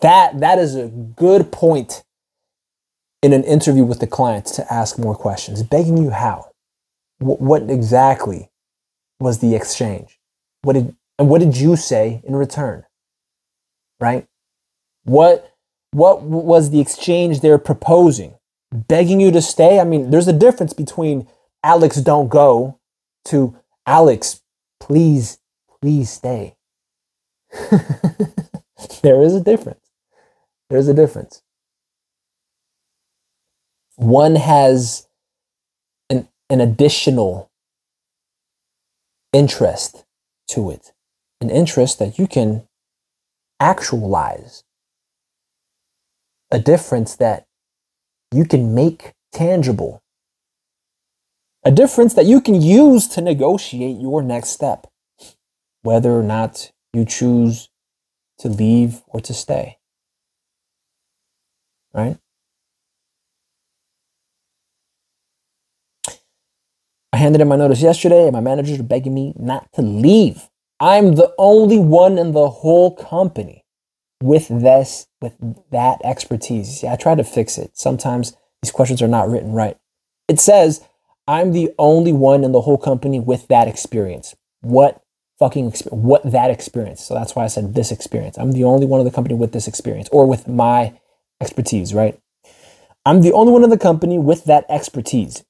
that 0.00 0.38
that 0.38 0.58
is 0.58 0.76
a 0.76 0.86
good 0.86 1.50
point 1.50 2.04
in 3.22 3.32
an 3.32 3.42
interview 3.42 3.84
with 3.84 3.98
the 3.98 4.06
client 4.06 4.46
to 4.46 4.72
ask 4.72 4.98
more 4.98 5.16
questions. 5.16 5.62
Begging 5.64 5.98
you 5.98 6.10
how? 6.10 6.50
W- 7.20 7.38
what 7.38 7.68
exactly 7.68 8.50
was 9.18 9.40
the 9.40 9.56
exchange? 9.56 10.20
What 10.62 10.74
did 10.74 10.94
and 11.18 11.28
what 11.28 11.40
did 11.40 11.56
you 11.56 11.74
say 11.74 12.22
in 12.24 12.36
return? 12.36 12.84
Right? 13.98 14.26
What 15.04 15.50
what 15.90 16.22
was 16.22 16.70
the 16.70 16.80
exchange 16.80 17.40
they're 17.40 17.58
proposing? 17.58 18.34
Begging 18.74 19.20
you 19.20 19.30
to 19.30 19.40
stay? 19.40 19.78
I 19.78 19.84
mean, 19.84 20.10
there's 20.10 20.28
a 20.28 20.32
difference 20.32 20.72
between 20.72 21.28
Alex 21.62 21.96
don't 21.96 22.28
go 22.28 22.80
to 23.26 23.56
Alex 23.86 24.42
please, 24.80 25.38
please 25.80 26.10
stay. 26.10 26.56
there 29.02 29.22
is 29.22 29.34
a 29.34 29.40
difference. 29.40 29.90
There's 30.68 30.88
a 30.88 30.94
difference. 30.94 31.42
One 33.96 34.36
has 34.36 35.06
an, 36.10 36.28
an 36.50 36.60
additional 36.60 37.50
interest 39.32 40.04
to 40.48 40.70
it, 40.70 40.92
an 41.40 41.48
interest 41.48 41.98
that 41.98 42.18
you 42.18 42.26
can 42.26 42.66
actualize, 43.58 44.64
a 46.50 46.58
difference 46.58 47.16
that 47.16 47.46
you 48.34 48.44
can 48.44 48.74
make 48.74 49.12
tangible 49.32 50.02
a 51.64 51.70
difference 51.70 52.14
that 52.14 52.26
you 52.26 52.40
can 52.40 52.60
use 52.60 53.08
to 53.08 53.20
negotiate 53.20 53.98
your 53.98 54.22
next 54.22 54.50
step, 54.50 54.86
whether 55.82 56.12
or 56.12 56.22
not 56.22 56.70
you 56.92 57.04
choose 57.04 57.70
to 58.38 58.48
leave 58.48 59.02
or 59.06 59.20
to 59.20 59.32
stay. 59.32 59.78
Right? 61.94 62.18
I 67.12 67.16
handed 67.16 67.40
in 67.40 67.48
my 67.48 67.56
notice 67.56 67.80
yesterday, 67.80 68.24
and 68.24 68.32
my 68.32 68.40
managers 68.40 68.80
are 68.80 68.82
begging 68.82 69.14
me 69.14 69.32
not 69.36 69.72
to 69.74 69.82
leave. 69.82 70.48
I'm 70.80 71.14
the 71.14 71.32
only 71.38 71.78
one 71.78 72.18
in 72.18 72.32
the 72.32 72.50
whole 72.50 72.94
company 72.94 73.63
with 74.24 74.48
this, 74.48 75.06
with 75.20 75.34
that 75.70 76.00
expertise. 76.02 76.80
See, 76.80 76.88
I 76.88 76.96
try 76.96 77.14
to 77.14 77.22
fix 77.22 77.58
it. 77.58 77.72
Sometimes 77.74 78.34
these 78.62 78.70
questions 78.70 79.02
are 79.02 79.08
not 79.08 79.28
written 79.28 79.52
right. 79.52 79.76
It 80.28 80.40
says, 80.40 80.82
I'm 81.28 81.52
the 81.52 81.72
only 81.78 82.12
one 82.14 82.42
in 82.42 82.52
the 82.52 82.62
whole 82.62 82.78
company 82.78 83.20
with 83.20 83.48
that 83.48 83.68
experience. 83.68 84.34
What 84.62 85.02
fucking 85.38 85.68
experience? 85.68 86.02
What 86.02 86.32
that 86.32 86.50
experience? 86.50 87.04
So 87.04 87.12
that's 87.12 87.36
why 87.36 87.44
I 87.44 87.48
said 87.48 87.74
this 87.74 87.92
experience. 87.92 88.38
I'm 88.38 88.52
the 88.52 88.64
only 88.64 88.86
one 88.86 89.00
in 89.00 89.04
the 89.04 89.12
company 89.12 89.34
with 89.34 89.52
this 89.52 89.68
experience 89.68 90.08
or 90.10 90.26
with 90.26 90.48
my 90.48 90.98
expertise, 91.42 91.92
right? 91.92 92.18
I'm 93.04 93.20
the 93.20 93.32
only 93.34 93.52
one 93.52 93.62
in 93.62 93.68
the 93.68 93.76
company 93.76 94.18
with 94.18 94.46
that 94.46 94.64
expertise. 94.70 95.44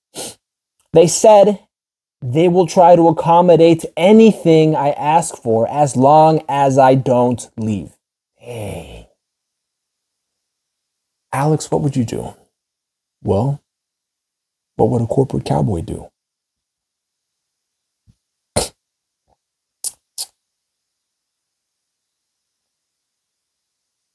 They 0.93 1.07
said 1.07 1.61
they 2.21 2.49
will 2.49 2.67
try 2.67 2.97
to 2.97 3.07
accommodate 3.07 3.85
anything 3.97 4.75
I 4.75 4.91
ask 4.91 5.37
for 5.37 5.71
as 5.71 5.95
long 5.95 6.43
as 6.49 6.77
I 6.77 6.97
don't 6.97 7.49
leave. 7.57 7.94
Hey. 8.45 9.09
Alex, 11.33 11.71
what 11.71 11.81
would 11.81 11.97
you 11.97 12.05
do? 12.05 12.35
Well, 13.23 13.63
what 14.77 14.91
would 14.91 15.01
a 15.01 15.07
corporate 15.07 15.47
cowboy 15.47 15.81
do? 15.81 16.11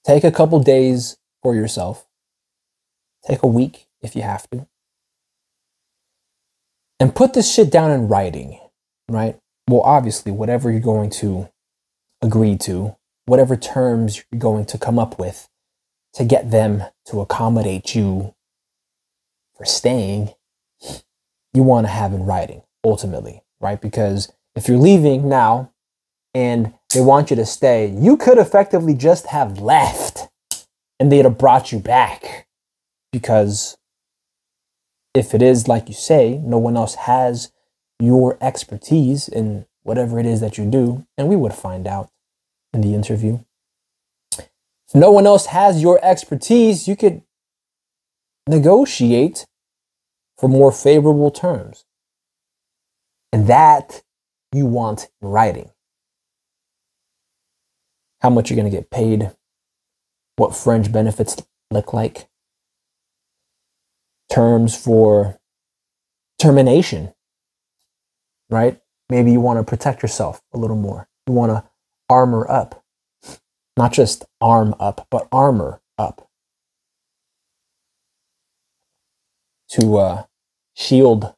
Take 0.06 0.24
a 0.24 0.32
couple 0.32 0.60
days 0.60 1.18
for 1.42 1.56
yourself. 1.56 2.06
Take 3.26 3.42
a 3.42 3.48
week 3.48 3.88
if 4.04 4.16
you 4.16 4.22
have 4.22 4.48
to. 4.52 4.68
And 7.00 7.16
put 7.16 7.34
this 7.34 7.52
shit 7.52 7.72
down 7.72 7.90
in 7.90 8.08
writing, 8.08 8.60
right? 9.10 9.40
Well, 9.68 9.82
obviously, 9.82 10.32
whatever 10.32 10.70
you're 10.70 10.82
going 10.82 11.10
to 11.22 11.50
agree 12.22 12.58
to, 12.58 12.96
whatever 13.30 13.56
terms 13.56 14.24
you're 14.32 14.40
going 14.40 14.66
to 14.66 14.78
come 14.78 15.00
up 15.00 15.20
with 15.20 15.48
to 16.14 16.26
get 16.26 16.52
them 16.52 16.84
to 17.06 17.22
accommodate 17.22 17.96
you 17.96 18.34
for 19.58 19.66
staying 19.66 20.34
you 21.54 21.64
want 21.64 21.86
to 21.86 21.92
have 21.92 22.14
in 22.14 22.26
writing 22.26 22.62
ultimately, 22.84 23.42
right? 23.60 23.82
Because 23.82 24.32
if 24.56 24.68
you're 24.68 24.78
leaving 24.78 25.30
now 25.30 25.72
and 26.34 26.74
They 26.94 27.02
want 27.02 27.30
you 27.30 27.36
to 27.36 27.46
stay. 27.46 27.88
You 27.88 28.18
could 28.18 28.38
effectively 28.38 28.96
just 28.96 29.28
have 29.28 29.60
left 29.60 30.28
and 31.00 31.12
they'd 31.12 31.26
have 31.26 31.38
brought 31.38 31.72
you 31.72 31.80
back 31.80 32.48
because 33.12 33.78
if 35.14 35.34
it 35.34 35.42
is 35.42 35.68
like 35.68 35.88
you 35.88 35.94
say, 35.94 36.40
no 36.44 36.58
one 36.58 36.76
else 36.76 36.96
has 36.96 37.52
your 38.00 38.38
expertise 38.42 39.28
in 39.28 39.66
whatever 39.84 40.20
it 40.20 40.26
is 40.26 40.40
that 40.42 40.58
you 40.58 40.66
do, 40.66 41.06
and 41.18 41.28
we 41.28 41.36
would 41.36 41.54
find 41.54 41.88
out 41.88 42.10
in 42.74 42.82
the 42.82 42.94
interview. 42.94 43.40
If 44.38 44.96
no 44.96 45.12
one 45.12 45.28
else 45.28 45.48
has 45.48 45.82
your 45.82 46.00
expertise, 46.04 46.88
you 46.88 46.96
could 46.96 47.22
negotiate 48.48 49.46
for 50.38 50.50
more 50.50 50.72
favorable 50.72 51.32
terms. 51.32 51.86
And 53.32 53.48
that 53.48 54.02
you 54.52 54.66
want 54.66 55.10
in 55.22 55.28
writing. 55.28 55.70
How 58.22 58.30
much 58.30 58.50
you're 58.50 58.56
going 58.56 58.70
to 58.70 58.76
get 58.76 58.90
paid, 58.90 59.32
what 60.36 60.56
fringe 60.56 60.92
benefits 60.92 61.38
look 61.70 61.94
like, 61.94 62.28
terms 64.30 64.76
for 64.76 65.40
termination, 66.40 67.14
right? 68.50 68.82
Maybe 69.10 69.32
you 69.32 69.40
want 69.40 69.60
to 69.60 69.64
protect 69.64 70.02
yourself 70.02 70.42
a 70.54 70.58
little 70.58 70.76
more. 70.76 71.08
You 71.28 71.34
want 71.34 71.52
to 71.52 71.69
armor 72.10 72.50
up, 72.50 72.84
not 73.78 73.94
just 73.94 74.26
arm 74.42 74.76
up, 74.80 75.08
but 75.12 75.28
armor 75.32 75.82
up 75.98 76.30
to 79.70 79.98
uh, 79.98 80.24
shield 80.76 81.34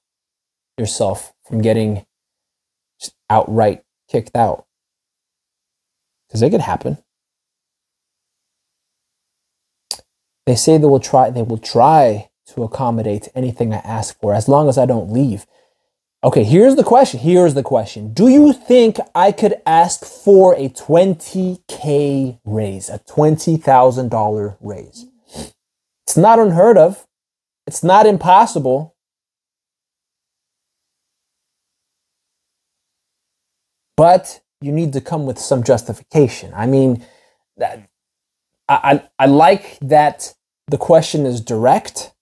yourself 0.77 1.33
from 1.45 1.61
getting 1.61 2.05
outright 3.29 3.83
kicked 4.09 4.35
out. 4.35 4.65
Because 6.27 6.41
it 6.41 6.49
could 6.49 6.61
happen. 6.61 6.97
They 10.45 10.55
say 10.55 10.77
they 10.77 10.87
will 10.87 10.99
try 10.99 11.29
they 11.29 11.43
will 11.43 11.57
try 11.57 12.29
to 12.47 12.63
accommodate 12.63 13.29
anything 13.35 13.73
I 13.73 13.77
ask 13.77 14.19
for 14.19 14.33
as 14.33 14.47
long 14.49 14.67
as 14.69 14.77
I 14.77 14.85
don't 14.85 15.11
leave. 15.11 15.45
Okay, 16.23 16.43
here's 16.43 16.75
the 16.75 16.83
question. 16.83 17.19
Here's 17.19 17.55
the 17.55 17.63
question. 17.63 18.13
Do 18.13 18.27
you 18.27 18.53
think 18.53 18.97
I 19.15 19.31
could 19.31 19.55
ask 19.65 20.05
for 20.05 20.53
a 20.55 20.69
20K 20.69 22.39
raise, 22.45 22.89
a 22.89 22.99
$20,000 22.99 24.57
raise? 24.61 25.07
It's 26.05 26.17
not 26.17 26.37
unheard 26.37 26.77
of. 26.77 27.07
It's 27.65 27.83
not 27.83 28.05
impossible. 28.05 28.95
But 33.97 34.41
you 34.61 34.71
need 34.71 34.93
to 34.93 35.01
come 35.01 35.25
with 35.25 35.39
some 35.39 35.63
justification. 35.63 36.53
I 36.55 36.67
mean, 36.67 37.03
I, 37.59 37.87
I, 38.69 39.03
I 39.17 39.25
like 39.25 39.79
that 39.79 40.35
the 40.67 40.77
question 40.77 41.25
is 41.25 41.41
direct, 41.41 42.13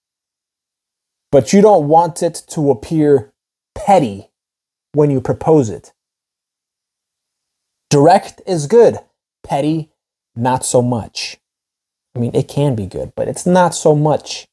but 1.30 1.52
you 1.52 1.60
don't 1.60 1.86
want 1.86 2.22
it 2.22 2.42
to 2.48 2.70
appear 2.70 3.29
petty 3.90 4.28
when 4.92 5.10
you 5.10 5.20
propose 5.20 5.68
it. 5.68 5.92
Direct 7.90 8.40
is 8.46 8.68
good, 8.68 9.00
petty, 9.42 9.90
not 10.36 10.64
so 10.64 10.80
much. 10.80 11.38
I 12.14 12.20
mean, 12.20 12.30
it 12.32 12.46
can 12.46 12.76
be 12.76 12.86
good, 12.86 13.12
but 13.16 13.26
it's 13.26 13.44
not 13.44 13.74
so 13.74 13.96
much 13.96 14.46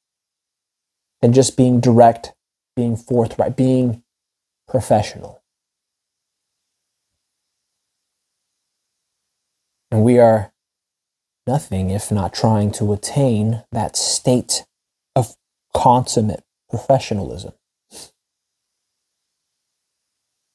than 1.21 1.33
just 1.33 1.55
being 1.55 1.79
direct, 1.79 2.33
being 2.75 2.97
forthright, 2.97 3.55
being 3.55 4.01
professional. 4.67 5.43
And 9.91 10.03
we 10.03 10.17
are 10.17 10.51
nothing 11.45 11.91
if 11.91 12.11
not 12.11 12.33
trying 12.33 12.71
to 12.71 12.91
attain 12.91 13.63
that 13.71 13.95
state 13.95 14.65
of 15.15 15.35
consummate 15.75 16.43
professionalism. 16.71 17.53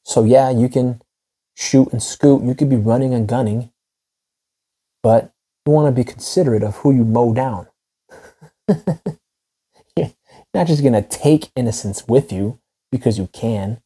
So, 0.05 0.25
yeah, 0.25 0.51
you 0.51 0.69
can 0.69 1.03
shoot 1.55 1.93
and 1.93 2.03
scoot, 2.03 2.43
you 2.43 2.55
could 2.55 2.69
be 2.69 2.77
running 2.77 3.15
and 3.15 3.29
gunning, 3.29 3.71
but 5.03 5.33
you 5.67 5.73
want 5.73 5.95
to 5.95 5.99
be 5.99 6.05
considerate 6.05 6.63
of 6.63 6.77
who 6.77 6.93
you 6.93 7.05
mow 7.05 7.33
down. 7.33 7.69
You're 9.97 10.13
not 10.55 10.67
just 10.67 10.83
going 10.83 10.95
to 10.95 11.03
take 11.03 11.51
innocence 11.55 12.07
with 12.09 12.33
you 12.33 12.59
because 12.91 13.19
you 13.19 13.29
can. 13.33 13.81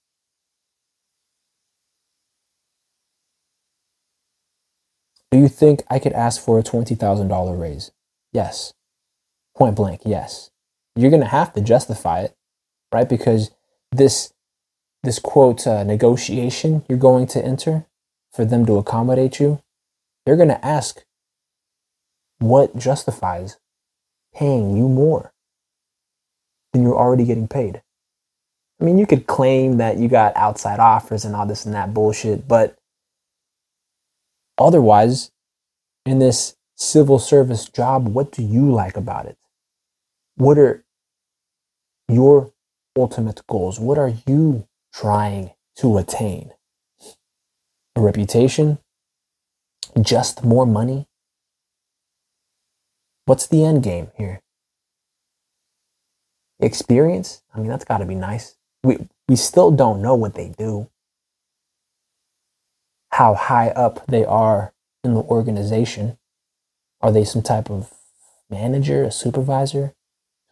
Do 5.30 5.38
you 5.38 5.48
think 5.48 5.82
I 5.90 5.98
could 5.98 6.12
ask 6.12 6.40
for 6.40 6.58
a 6.58 6.62
$20,000 6.62 7.60
raise? 7.60 7.90
Yes. 8.32 8.72
Point 9.56 9.76
blank, 9.76 10.02
yes. 10.04 10.50
You're 10.94 11.10
going 11.10 11.22
to 11.22 11.28
have 11.28 11.52
to 11.54 11.60
justify 11.60 12.20
it, 12.20 12.34
right? 12.92 13.08
Because 13.08 13.50
this 13.92 14.32
this 15.02 15.18
quote 15.18 15.66
uh, 15.66 15.84
negotiation 15.84 16.84
you're 16.88 16.98
going 16.98 17.26
to 17.28 17.44
enter 17.44 17.86
for 18.32 18.44
them 18.44 18.66
to 18.66 18.76
accommodate 18.76 19.40
you, 19.40 19.60
they're 20.24 20.36
going 20.36 20.48
to 20.48 20.64
ask 20.64 21.04
what 22.38 22.76
justifies 22.76 23.58
paying 24.34 24.76
you 24.76 24.88
more 24.88 25.32
than 26.72 26.82
you're 26.82 26.98
already 26.98 27.24
getting 27.24 27.48
paid. 27.48 27.82
I 28.80 28.84
mean, 28.84 28.98
you 28.98 29.06
could 29.06 29.26
claim 29.26 29.78
that 29.78 29.96
you 29.96 30.08
got 30.08 30.36
outside 30.36 30.78
offers 30.78 31.24
and 31.24 31.34
all 31.34 31.46
this 31.46 31.64
and 31.64 31.74
that 31.74 31.94
bullshit, 31.94 32.46
but 32.46 32.76
otherwise, 34.58 35.30
in 36.04 36.18
this 36.18 36.56
civil 36.76 37.18
service 37.18 37.68
job, 37.68 38.08
what 38.08 38.30
do 38.32 38.42
you 38.42 38.70
like 38.70 38.96
about 38.96 39.26
it? 39.26 39.38
What 40.36 40.58
are 40.58 40.84
your 42.08 42.52
ultimate 42.96 43.46
goals? 43.46 43.80
What 43.80 43.98
are 43.98 44.12
you 44.26 44.68
trying 44.96 45.50
to 45.76 45.98
attain? 45.98 46.52
A 47.94 48.00
reputation? 48.00 48.78
Just 50.00 50.42
more 50.44 50.66
money? 50.66 51.06
What's 53.26 53.46
the 53.46 53.64
end 53.64 53.82
game 53.82 54.10
here? 54.16 54.40
Experience? 56.60 57.42
I 57.54 57.58
mean, 57.58 57.68
that's 57.68 57.84
got 57.84 57.98
to 57.98 58.06
be 58.06 58.14
nice. 58.14 58.56
We, 58.82 58.98
we 59.28 59.36
still 59.36 59.70
don't 59.70 60.00
know 60.00 60.14
what 60.14 60.34
they 60.34 60.54
do, 60.56 60.88
how 63.10 63.34
high 63.34 63.68
up 63.70 64.06
they 64.06 64.24
are 64.24 64.72
in 65.04 65.14
the 65.14 65.20
organization. 65.20 66.18
Are 67.00 67.12
they 67.12 67.24
some 67.24 67.42
type 67.42 67.70
of 67.70 67.92
manager, 68.48 69.04
a 69.04 69.10
supervisor? 69.10 69.92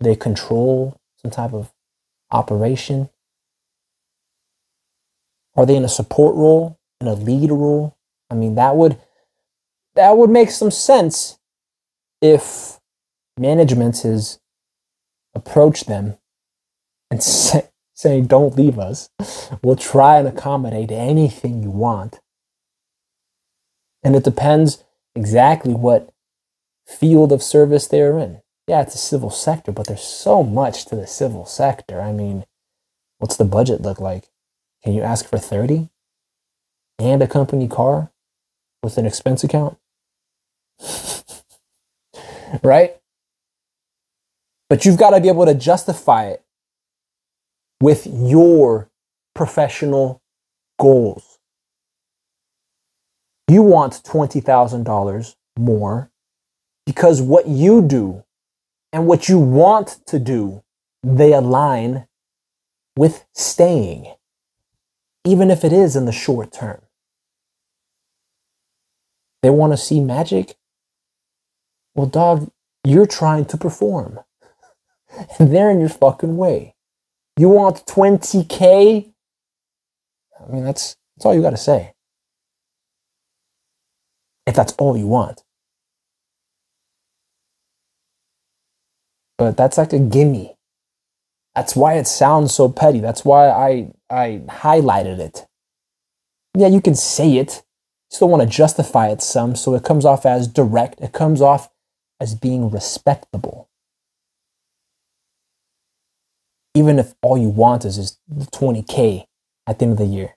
Do 0.01 0.05
they 0.05 0.17
control 0.17 0.97
some 1.23 1.31
type 1.31 1.55
of 1.55 1.73
operation? 2.31 3.09
Are 5.57 5.67
they 5.67 5.77
in 5.77 5.85
a 5.85 5.89
support 5.89 6.35
role, 6.35 6.79
in 7.01 7.07
a 7.07 7.15
lead 7.15 7.51
role? 7.51 7.97
I 8.31 8.35
mean, 8.35 8.55
that 8.57 8.77
would 8.77 8.99
that 9.95 10.17
would 10.17 10.31
make 10.31 10.51
some 10.51 10.71
sense 10.71 11.39
if 12.21 12.81
management 13.39 13.99
has 14.03 14.41
approached 15.35 15.87
them 15.87 16.17
and 17.11 17.23
say, 17.23 17.69
saying, 17.95 18.27
"Don't 18.27 18.57
leave 18.57 18.79
us. 18.79 19.11
We'll 19.63 19.77
try 19.77 20.19
and 20.19 20.27
accommodate 20.27 20.91
anything 20.91 21.63
you 21.63 21.71
want." 21.71 22.21
And 24.03 24.17
it 24.17 24.25
depends 24.25 24.85
exactly 25.15 25.73
what 25.73 26.11
field 26.87 27.33
of 27.33 27.43
service 27.43 27.87
they're 27.87 28.19
in. 28.19 28.41
Yeah, 28.67 28.83
it's 28.83 28.95
a 28.95 28.99
civil 28.99 29.31
sector, 29.31 29.73
but 29.73 29.87
there's 29.87 30.03
so 30.03 30.43
much 30.43 30.87
to 30.87 30.97
the 30.97 31.07
civil 31.07 31.47
sector. 31.47 32.01
I 32.01 32.13
mean, 32.13 32.45
what's 33.19 33.37
the 33.37 33.45
budget 33.45 33.81
look 33.83 34.01
like? 34.01 34.29
Can 34.85 34.93
you 34.93 35.03
ask 35.03 35.27
for 35.27 35.39
30 35.39 35.89
and 36.99 37.23
a 37.23 37.27
company 37.27 37.67
car 37.67 38.13
with 38.83 38.99
an 38.99 39.07
expense 39.07 39.43
account? 39.43 39.79
right? 42.63 42.97
But 44.69 44.85
you've 44.85 44.99
got 44.99 45.11
to 45.11 45.21
be 45.21 45.29
able 45.29 45.47
to 45.47 45.55
justify 45.55 46.27
it 46.27 46.45
with 47.81 48.07
your 48.07 48.91
professional 49.35 50.23
goals. 50.79 51.39
You 53.49 53.63
want 53.63 54.03
$20,000 54.05 55.35
more 55.59 56.11
because 56.85 57.23
what 57.23 57.49
you 57.49 57.81
do 57.81 58.25
and 58.93 59.07
what 59.07 59.31
you 59.31 59.39
want 59.39 59.99
to 60.07 60.19
do, 60.19 60.63
they 61.03 61.33
align 61.33 62.07
with 62.97 63.25
staying 63.33 64.15
even 65.25 65.51
if 65.51 65.65
it 65.65 65.73
is 65.73 65.97
in 65.97 66.07
the 66.07 66.13
short 66.13 66.53
term. 66.53 66.81
They 69.43 69.51
want 69.51 69.73
to 69.73 69.77
see 69.77 70.01
magic. 70.01 70.57
Well, 71.95 72.07
dog, 72.07 72.51
you're 72.85 73.07
trying 73.07 73.47
to 73.47 73.57
perform. 73.57 74.21
and 75.39 75.55
they're 75.55 75.71
in 75.71 75.81
your 75.81 75.89
fucking 75.91 76.37
way. 76.37 76.75
You 77.39 77.49
want 77.49 77.87
20K? 77.87 79.13
I 80.41 80.53
mean, 80.53 80.65
that's, 80.65 80.97
that's 81.17 81.27
all 81.27 81.35
you 81.35 81.43
got 81.43 81.51
to 81.51 81.57
say. 81.57 81.93
if 84.47 84.55
that's 84.55 84.75
all 84.75 84.97
you 84.97 85.07
want. 85.07 85.43
But 89.39 89.57
that's 89.57 89.79
like 89.79 89.93
a 89.93 89.99
gimme. 89.99 90.57
That's 91.55 91.77
why 91.77 91.95
it 91.95 92.07
sounds 92.07 92.55
so 92.55 92.69
petty. 92.69 93.01
That's 93.01 93.25
why 93.25 93.51
I 93.51 93.93
I 94.15 94.43
highlighted 94.47 95.19
it. 95.19 95.47
Yeah, 96.57 96.69
you 96.69 96.81
can 96.81 96.95
say 96.95 97.37
it. 97.37 97.65
Still 98.11 98.29
want 98.29 98.43
to 98.43 98.49
justify 98.49 99.09
it 99.09 99.21
some, 99.21 99.57
so 99.57 99.75
it 99.75 99.83
comes 99.83 100.05
off 100.05 100.25
as 100.25 100.47
direct. 100.47 101.01
It 101.01 101.13
comes 101.13 101.41
off 101.41 101.69
as 102.21 102.37
being 102.37 102.71
respectable. 102.71 103.69
Even 106.75 107.01
if 107.01 107.15
all 107.23 107.37
you 107.37 107.49
want 107.49 107.85
is 107.85 107.97
just 107.97 108.21
20K 108.53 109.27
at 109.67 109.79
the 109.79 109.85
end 109.85 109.93
of 109.93 109.99
the 109.99 110.07
year. 110.07 110.37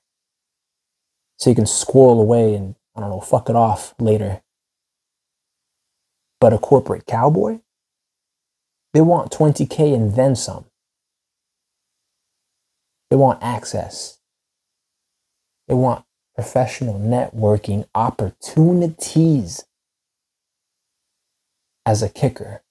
So 1.38 1.52
you 1.52 1.56
can 1.56 1.68
squirrel 1.68 2.20
away 2.20 2.56
and, 2.56 2.76
I 2.96 3.02
don't 3.02 3.12
know, 3.12 3.20
fuck 3.20 3.48
it 3.48 3.56
off 3.56 3.94
later. 4.00 4.42
But 6.40 6.54
a 6.54 6.58
corporate 6.58 7.06
cowboy? 7.06 7.60
They 8.94 9.02
want 9.02 9.32
20K 9.32 9.94
and 9.94 10.16
then 10.16 10.36
some. 10.36 10.66
They 13.10 13.16
want 13.16 13.42
access. 13.42 14.20
They 15.68 15.74
want 15.76 16.06
professional 16.36 17.00
networking 17.00 17.88
opportunities 17.96 19.66
as 21.86 22.04
a 22.04 22.10
kicker. 22.10 22.64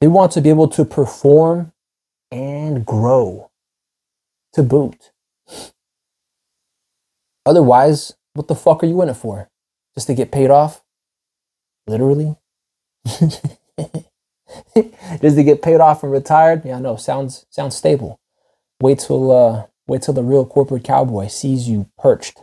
They 0.00 0.08
want 0.08 0.32
to 0.32 0.40
be 0.40 0.50
able 0.50 0.68
to 0.68 0.84
perform 0.84 1.72
and 2.32 2.84
grow 2.84 3.50
to 4.54 4.62
boot. 4.62 5.12
Otherwise, 7.46 8.14
what 8.34 8.48
the 8.48 8.54
fuck 8.54 8.82
are 8.82 8.86
you 8.86 9.00
in 9.02 9.08
it 9.08 9.14
for? 9.14 9.48
Just 9.94 10.08
to 10.08 10.14
get 10.14 10.32
paid 10.32 10.50
off? 10.50 10.82
Literally? 11.86 12.36
Just 15.20 15.36
to 15.36 15.44
get 15.44 15.62
paid 15.62 15.80
off 15.80 16.02
and 16.02 16.12
retired? 16.12 16.64
Yeah, 16.64 16.78
no, 16.78 16.96
sounds 16.96 17.46
sounds 17.50 17.76
stable. 17.76 18.20
Wait 18.80 18.98
till 18.98 19.30
uh 19.30 19.66
wait 19.86 20.02
till 20.02 20.14
the 20.14 20.22
real 20.22 20.44
corporate 20.44 20.84
cowboy 20.84 21.28
sees 21.28 21.68
you 21.68 21.88
perched 21.98 22.42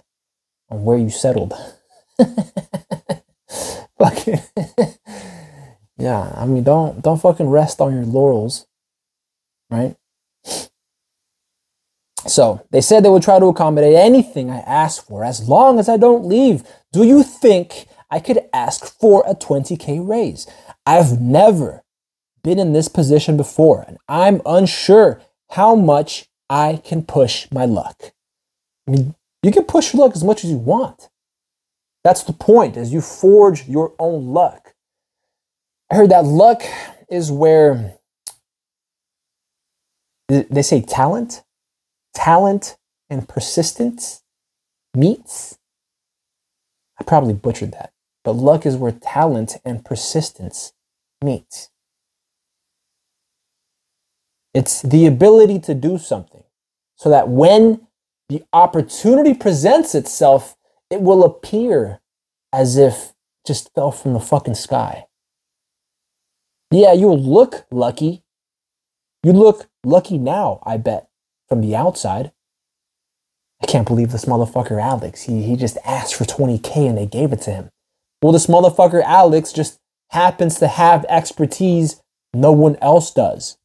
on 0.69 0.83
where 0.83 0.97
you 0.97 1.09
settled. 1.09 1.53
fucking 3.99 4.39
yeah, 5.97 6.33
I 6.35 6.45
mean 6.45 6.63
don't 6.63 7.01
don't 7.01 7.21
fucking 7.21 7.49
rest 7.49 7.81
on 7.81 7.93
your 7.93 8.05
laurels, 8.05 8.67
right? 9.69 9.95
So 12.27 12.65
they 12.71 12.81
said 12.81 13.03
they 13.03 13.09
would 13.09 13.23
try 13.23 13.39
to 13.39 13.45
accommodate 13.45 13.95
anything 13.95 14.49
I 14.49 14.59
ask 14.59 15.05
for 15.05 15.23
as 15.23 15.47
long 15.47 15.79
as 15.79 15.89
I 15.89 15.97
don't 15.97 16.25
leave. 16.25 16.63
Do 16.91 17.03
you 17.03 17.23
think 17.23 17.87
I 18.11 18.19
could 18.19 18.41
ask 18.53 18.85
for 18.99 19.23
a 19.25 19.33
20k 19.33 20.05
raise? 20.07 20.45
I've 20.85 21.21
never 21.21 21.83
been 22.43 22.59
in 22.59 22.73
this 22.73 22.87
position 22.87 23.37
before 23.37 23.83
and 23.87 23.97
I'm 24.07 24.41
unsure 24.45 25.21
how 25.51 25.75
much 25.75 26.27
I 26.49 26.81
can 26.83 27.03
push 27.03 27.47
my 27.51 27.65
luck. 27.65 28.11
I 28.87 28.91
mean, 28.91 29.15
you 29.43 29.51
can 29.51 29.63
push 29.63 29.93
your 29.93 30.03
luck 30.03 30.15
as 30.15 30.23
much 30.23 30.43
as 30.43 30.49
you 30.49 30.57
want. 30.57 31.09
That's 32.03 32.23
the 32.23 32.33
point, 32.33 32.77
as 32.77 32.93
you 32.93 33.01
forge 33.01 33.67
your 33.67 33.93
own 33.99 34.27
luck. 34.27 34.73
I 35.91 35.95
heard 35.95 36.11
that 36.11 36.25
luck 36.25 36.63
is 37.09 37.31
where 37.31 37.95
they 40.27 40.61
say 40.61 40.81
talent, 40.81 41.43
talent 42.13 42.77
and 43.09 43.27
persistence 43.27 44.23
meets. 44.95 45.57
I 46.99 47.03
probably 47.03 47.33
butchered 47.33 47.71
that, 47.73 47.91
but 48.23 48.33
luck 48.33 48.65
is 48.65 48.75
where 48.75 48.91
talent 48.91 49.57
and 49.65 49.83
persistence 49.83 50.73
meets. 51.23 51.69
It's 54.53 54.81
the 54.81 55.05
ability 55.05 55.59
to 55.59 55.75
do 55.75 55.97
something 55.97 56.43
so 56.95 57.09
that 57.09 57.29
when 57.29 57.87
the 58.29 58.43
opportunity 58.53 59.33
presents 59.33 59.95
itself, 59.95 60.55
it 60.89 61.01
will 61.01 61.23
appear 61.23 61.99
as 62.51 62.77
if 62.77 63.13
just 63.45 63.73
fell 63.73 63.91
from 63.91 64.13
the 64.13 64.19
fucking 64.19 64.55
sky. 64.55 65.07
Yeah, 66.71 66.93
you'll 66.93 67.19
look 67.19 67.65
lucky. 67.71 68.23
You 69.23 69.33
look 69.33 69.67
lucky 69.83 70.17
now, 70.17 70.61
I 70.63 70.77
bet, 70.77 71.09
from 71.47 71.61
the 71.61 71.75
outside. 71.75 72.31
I 73.61 73.65
can't 73.65 73.87
believe 73.87 74.11
this 74.11 74.25
motherfucker 74.25 74.81
Alex. 74.81 75.23
He, 75.23 75.43
he 75.43 75.55
just 75.55 75.77
asked 75.83 76.15
for 76.15 76.25
20K 76.25 76.87
and 76.87 76.97
they 76.97 77.05
gave 77.05 77.33
it 77.33 77.41
to 77.41 77.51
him. 77.51 77.69
Well, 78.21 78.31
this 78.31 78.47
motherfucker 78.47 79.03
Alex 79.03 79.51
just 79.51 79.79
happens 80.11 80.59
to 80.59 80.67
have 80.67 81.05
expertise 81.09 82.01
no 82.33 82.51
one 82.51 82.77
else 82.81 83.11
does. 83.11 83.57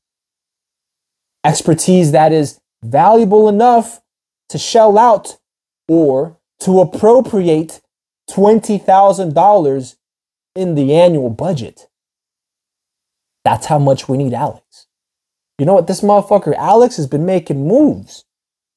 Expertise 1.45 2.13
that 2.13 2.33
is 2.33 2.61
valuable 2.83 3.49
enough 3.49 4.01
to 4.49 4.59
shell 4.59 4.99
out 4.99 5.37
or 5.89 6.39
to 6.61 6.81
appropriate 6.81 7.81
$20,000 8.31 9.97
in 10.55 10.75
the 10.75 10.95
annual 10.95 11.31
budget. 11.31 11.89
That's 13.45 13.67
how 13.67 13.79
much 13.79 14.09
we 14.09 14.17
need 14.17 14.33
Alex. 14.33 14.87
You 15.59 15.67
know 15.67 15.75
what? 15.75 15.87
This 15.87 16.01
motherfucker 16.01 16.55
Alex 16.57 16.97
has 16.97 17.07
been 17.07 17.27
making 17.27 17.69
moves. 17.69 18.25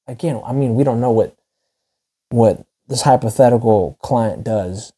Again, 0.06 0.42
I 0.46 0.54
mean, 0.54 0.76
we 0.76 0.84
don't 0.84 1.02
know 1.02 1.12
what 1.12 1.36
what 2.30 2.66
this 2.88 3.04
hypothetical 3.04 3.98
client 4.02 4.44
does 4.44 4.92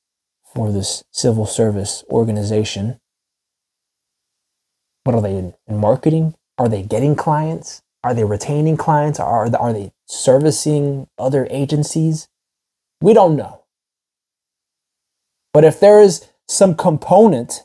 for 0.53 0.71
this 0.71 1.03
civil 1.11 1.45
service 1.45 2.03
organization. 2.09 2.99
What 5.03 5.15
are 5.15 5.21
they 5.21 5.35
in, 5.35 5.53
in 5.67 5.77
marketing? 5.77 6.35
Are 6.59 6.67
they 6.67 6.83
getting 6.83 7.15
clients? 7.15 7.81
Are 8.03 8.13
they 8.13 8.25
retaining 8.25 8.75
clients? 8.75 9.19
Are, 9.19 9.55
are 9.55 9.73
they 9.73 9.93
servicing 10.05 11.07
other 11.17 11.47
agencies? 11.49 12.27
We 13.01 13.13
don't 13.13 13.37
know. 13.37 13.63
But 15.53 15.63
if 15.63 15.79
there 15.79 16.01
is 16.01 16.27
some 16.47 16.75
component 16.75 17.63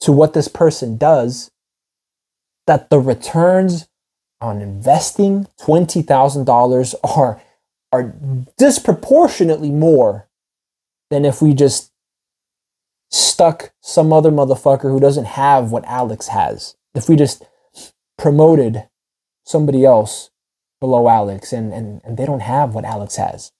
to 0.00 0.12
what 0.12 0.34
this 0.34 0.48
person 0.48 0.98
does, 0.98 1.50
that 2.66 2.90
the 2.90 2.98
returns 2.98 3.88
on 4.40 4.60
investing 4.60 5.46
$20,000 5.60 6.94
are, 7.04 7.40
are 7.90 8.14
disproportionately 8.58 9.70
more 9.70 10.28
than 11.10 11.24
if 11.24 11.40
we 11.40 11.54
just 11.54 11.90
stuck 13.10 13.72
some 13.80 14.12
other 14.12 14.30
motherfucker 14.30 14.90
who 14.90 15.00
doesn't 15.00 15.26
have 15.26 15.70
what 15.70 15.84
Alex 15.84 16.28
has. 16.28 16.76
If 16.94 17.08
we 17.08 17.16
just 17.16 17.44
promoted 18.22 18.86
somebody 19.44 19.84
else 19.84 20.30
below 20.80 21.08
Alex 21.08 21.52
and, 21.52 21.72
and, 21.72 22.00
and 22.04 22.16
they 22.16 22.24
don't 22.24 22.40
have 22.40 22.72
what 22.72 22.84
Alex 22.84 23.16
has. 23.16 23.50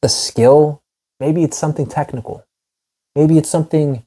The 0.00 0.08
skill, 0.08 0.82
maybe 1.20 1.44
it's 1.44 1.58
something 1.58 1.84
technical. 1.84 2.42
Maybe 3.14 3.36
it's 3.36 3.50
something 3.50 4.06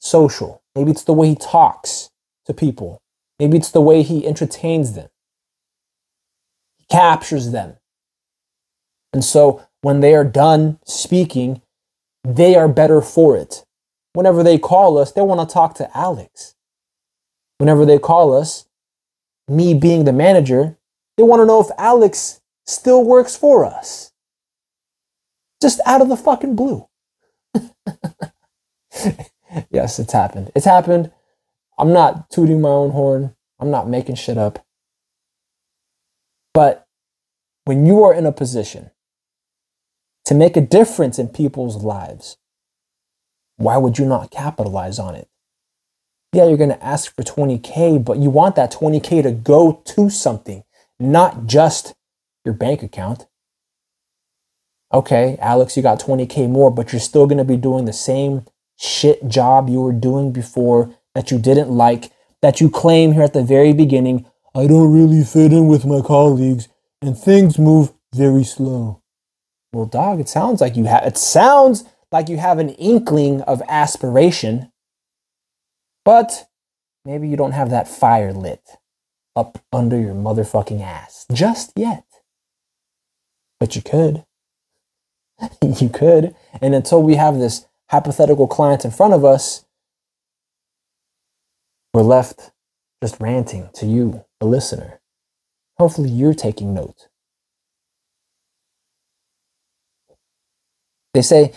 social. 0.00 0.60
Maybe 0.74 0.90
it's 0.90 1.04
the 1.04 1.12
way 1.12 1.28
he 1.28 1.36
talks 1.36 2.10
to 2.46 2.52
people. 2.52 3.00
Maybe 3.38 3.56
it's 3.56 3.70
the 3.70 3.80
way 3.80 4.02
he 4.02 4.26
entertains 4.26 4.94
them. 4.94 5.08
He 6.78 6.86
captures 6.86 7.52
them. 7.52 7.76
And 9.12 9.24
so 9.24 9.64
when 9.82 10.00
they 10.00 10.16
are 10.16 10.24
done 10.24 10.80
speaking, 10.84 11.62
they 12.24 12.56
are 12.56 12.66
better 12.66 13.00
for 13.00 13.36
it. 13.36 13.64
Whenever 14.14 14.42
they 14.42 14.58
call 14.58 14.98
us, 14.98 15.12
they 15.12 15.22
want 15.22 15.48
to 15.48 15.52
talk 15.52 15.74
to 15.76 15.96
Alex. 15.96 16.56
Whenever 17.62 17.86
they 17.86 17.96
call 17.96 18.34
us, 18.34 18.66
me 19.46 19.72
being 19.72 20.04
the 20.04 20.12
manager, 20.12 20.76
they 21.16 21.22
want 21.22 21.38
to 21.38 21.46
know 21.46 21.60
if 21.60 21.68
Alex 21.78 22.40
still 22.66 23.04
works 23.04 23.36
for 23.36 23.64
us. 23.64 24.10
Just 25.60 25.80
out 25.86 26.00
of 26.00 26.08
the 26.08 26.16
fucking 26.16 26.56
blue. 26.56 26.88
yes, 29.70 30.00
it's 30.00 30.12
happened. 30.12 30.50
It's 30.56 30.64
happened. 30.64 31.12
I'm 31.78 31.92
not 31.92 32.30
tooting 32.30 32.60
my 32.60 32.68
own 32.68 32.90
horn. 32.90 33.36
I'm 33.60 33.70
not 33.70 33.88
making 33.88 34.16
shit 34.16 34.38
up. 34.38 34.66
But 36.52 36.88
when 37.64 37.86
you 37.86 38.02
are 38.02 38.12
in 38.12 38.26
a 38.26 38.32
position 38.32 38.90
to 40.24 40.34
make 40.34 40.56
a 40.56 40.60
difference 40.60 41.16
in 41.16 41.28
people's 41.28 41.84
lives, 41.84 42.38
why 43.56 43.76
would 43.76 44.00
you 44.00 44.04
not 44.04 44.32
capitalize 44.32 44.98
on 44.98 45.14
it? 45.14 45.28
Yeah, 46.32 46.46
you're 46.46 46.56
going 46.56 46.70
to 46.70 46.84
ask 46.84 47.14
for 47.14 47.22
20K, 47.22 48.04
but 48.04 48.18
you 48.18 48.30
want 48.30 48.56
that 48.56 48.72
20K 48.72 49.22
to 49.22 49.32
go 49.32 49.82
to 49.84 50.08
something, 50.08 50.64
not 50.98 51.46
just 51.46 51.94
your 52.44 52.54
bank 52.54 52.82
account. 52.82 53.26
Okay, 54.92 55.36
Alex, 55.40 55.76
you 55.76 55.82
got 55.82 56.00
20K 56.00 56.48
more, 56.48 56.70
but 56.70 56.92
you're 56.92 57.00
still 57.00 57.26
going 57.26 57.38
to 57.38 57.44
be 57.44 57.56
doing 57.56 57.84
the 57.84 57.92
same 57.92 58.46
shit 58.78 59.28
job 59.28 59.68
you 59.68 59.80
were 59.80 59.92
doing 59.92 60.32
before 60.32 60.94
that 61.14 61.30
you 61.30 61.38
didn't 61.38 61.70
like, 61.70 62.10
that 62.40 62.60
you 62.60 62.70
claim 62.70 63.12
here 63.12 63.22
at 63.22 63.34
the 63.34 63.42
very 63.42 63.72
beginning 63.72 64.26
I 64.54 64.66
don't 64.66 64.92
really 64.92 65.24
fit 65.24 65.52
in 65.52 65.66
with 65.66 65.86
my 65.86 66.02
colleagues 66.02 66.68
and 67.00 67.16
things 67.16 67.58
move 67.58 67.92
very 68.14 68.44
slow. 68.44 69.00
Well, 69.72 69.86
dog, 69.86 70.20
it 70.20 70.28
sounds 70.28 70.60
like 70.60 70.76
you 70.76 70.84
have, 70.84 71.04
it 71.04 71.16
sounds 71.16 71.84
like 72.10 72.28
you 72.28 72.36
have 72.36 72.58
an 72.58 72.68
inkling 72.70 73.40
of 73.42 73.62
aspiration, 73.68 74.70
but 76.04 76.48
maybe 77.04 77.28
you 77.28 77.36
don't 77.36 77.52
have 77.52 77.70
that 77.70 77.88
fire 77.88 78.32
lit 78.32 78.62
up 79.34 79.58
under 79.72 79.98
your 79.98 80.14
motherfucking 80.14 80.82
ass 80.82 81.26
just 81.32 81.72
yet. 81.76 82.04
But 83.58 83.76
you 83.76 83.82
could. 83.82 84.24
you 85.80 85.88
could. 85.88 86.34
And 86.60 86.74
until 86.74 87.02
we 87.02 87.14
have 87.14 87.38
this 87.38 87.66
hypothetical 87.90 88.46
client 88.46 88.84
in 88.84 88.90
front 88.90 89.14
of 89.14 89.24
us, 89.24 89.64
we're 91.94 92.02
left 92.02 92.52
just 93.02 93.20
ranting 93.20 93.68
to 93.74 93.86
you, 93.86 94.24
the 94.40 94.46
listener. 94.46 95.00
Hopefully, 95.78 96.08
you're 96.08 96.34
taking 96.34 96.72
note. 96.72 97.08
They 101.14 101.22
say, 101.22 101.52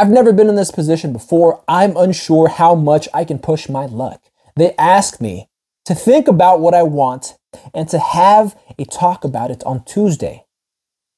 I've 0.00 0.08
never 0.08 0.32
been 0.32 0.48
in 0.48 0.56
this 0.56 0.70
position 0.70 1.12
before. 1.12 1.62
I'm 1.68 1.94
unsure 1.94 2.48
how 2.48 2.74
much 2.74 3.06
I 3.12 3.22
can 3.26 3.38
push 3.38 3.68
my 3.68 3.84
luck. 3.84 4.22
They 4.56 4.74
ask 4.78 5.20
me 5.20 5.50
to 5.84 5.94
think 5.94 6.26
about 6.26 6.60
what 6.60 6.72
I 6.72 6.82
want 6.82 7.34
and 7.74 7.86
to 7.90 7.98
have 7.98 8.58
a 8.78 8.86
talk 8.86 9.24
about 9.24 9.50
it 9.50 9.62
on 9.64 9.84
Tuesday. 9.84 10.46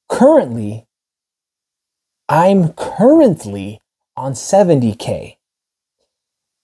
Currently, 0.09 0.89
I'm 2.29 2.73
currently 2.73 3.81
on 4.17 4.33
70K. 4.33 5.37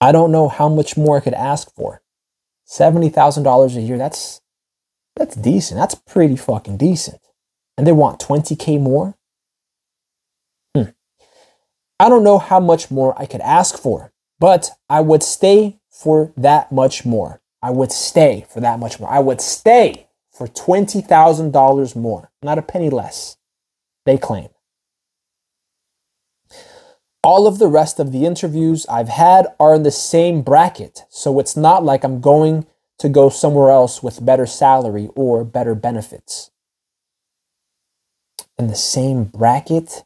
I 0.01 0.11
don't 0.11 0.33
know 0.33 0.49
how 0.49 0.69
much 0.69 0.97
more 0.97 1.19
I 1.19 1.21
could 1.21 1.35
ask 1.35 1.73
for. 1.77 2.03
$70,000 2.69 3.77
a 3.77 3.81
year, 3.81 3.97
that's 3.97 4.41
that's 5.15 5.37
decent. 5.37 5.79
That's 5.79 5.95
pretty 5.95 6.35
fucking 6.35 6.79
decent. 6.79 7.21
And 7.77 7.87
they 7.87 7.93
want 7.93 8.19
20k 8.19 8.81
more? 8.81 9.15
I 12.01 12.09
don't 12.09 12.25
know 12.25 12.39
how 12.39 12.61
much 12.61 12.91
more 12.91 13.21
I 13.21 13.27
could 13.27 13.41
ask 13.41 13.77
for, 13.77 14.13
but 14.39 14.71
I 14.89 15.01
would 15.01 15.23
stay 15.23 15.81
for 15.91 16.33
that 16.37 16.71
much 16.71 17.05
more. 17.05 17.41
I 17.61 17.71
would 17.71 17.91
stay 17.91 18.47
for 18.49 18.61
that 18.61 18.79
much 18.79 19.01
more. 19.01 19.11
I 19.11 19.19
would 19.19 19.41
stay 19.41 20.07
for 20.33 20.47
$20,000 20.47 21.97
more, 21.97 22.31
not 22.43 22.59
a 22.59 22.63
penny 22.63 22.89
less, 22.89 23.37
they 24.07 24.17
claim. 24.17 24.49
All 27.25 27.49
of 27.49 27.59
the 27.59 27.67
rest 27.67 27.99
of 27.99 28.13
the 28.13 28.25
interviews 28.25 28.87
I've 28.89 29.09
had 29.09 29.49
are 29.59 29.75
in 29.75 29.83
the 29.83 29.91
same 29.91 30.43
bracket, 30.43 31.03
so 31.09 31.41
it's 31.41 31.57
not 31.57 31.85
like 31.85 32.05
I'm 32.05 32.21
going 32.21 32.67
to 32.99 33.09
go 33.09 33.29
somewhere 33.29 33.71
else 33.71 34.03
with 34.03 34.25
better 34.25 34.47
salary 34.47 35.11
or 35.17 35.45
better 35.45 35.75
benefits. 35.75 36.53
In 38.57 38.69
the 38.69 38.77
same 38.77 39.25
bracket, 39.25 40.05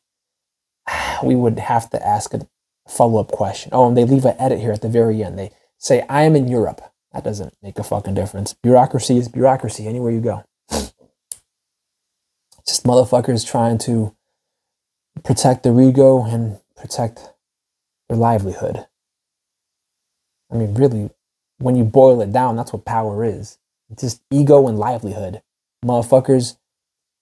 we 1.22 1.34
would 1.34 1.58
have 1.58 1.90
to 1.90 2.06
ask 2.06 2.34
a 2.34 2.46
follow 2.88 3.20
up 3.20 3.30
question. 3.32 3.70
Oh, 3.72 3.88
and 3.88 3.96
they 3.96 4.04
leave 4.04 4.24
an 4.24 4.36
edit 4.38 4.60
here 4.60 4.72
at 4.72 4.82
the 4.82 4.88
very 4.88 5.22
end. 5.22 5.38
They 5.38 5.50
say, 5.78 6.04
I 6.08 6.22
am 6.22 6.36
in 6.36 6.48
Europe. 6.48 6.82
That 7.12 7.24
doesn't 7.24 7.54
make 7.62 7.78
a 7.78 7.84
fucking 7.84 8.14
difference. 8.14 8.54
Bureaucracy 8.54 9.18
is 9.18 9.28
bureaucracy 9.28 9.86
anywhere 9.86 10.12
you 10.12 10.20
go. 10.20 10.44
Just 12.66 12.84
motherfuckers 12.84 13.48
trying 13.48 13.78
to 13.78 14.14
protect 15.24 15.62
their 15.62 15.78
ego 15.80 16.24
and 16.24 16.58
protect 16.76 17.32
their 18.08 18.16
livelihood. 18.16 18.86
I 20.50 20.56
mean, 20.56 20.74
really, 20.74 21.10
when 21.58 21.76
you 21.76 21.84
boil 21.84 22.20
it 22.20 22.32
down, 22.32 22.56
that's 22.56 22.72
what 22.72 22.84
power 22.84 23.24
is. 23.24 23.58
It's 23.90 24.02
just 24.02 24.22
ego 24.30 24.68
and 24.68 24.78
livelihood. 24.78 25.42
Motherfuckers 25.84 26.56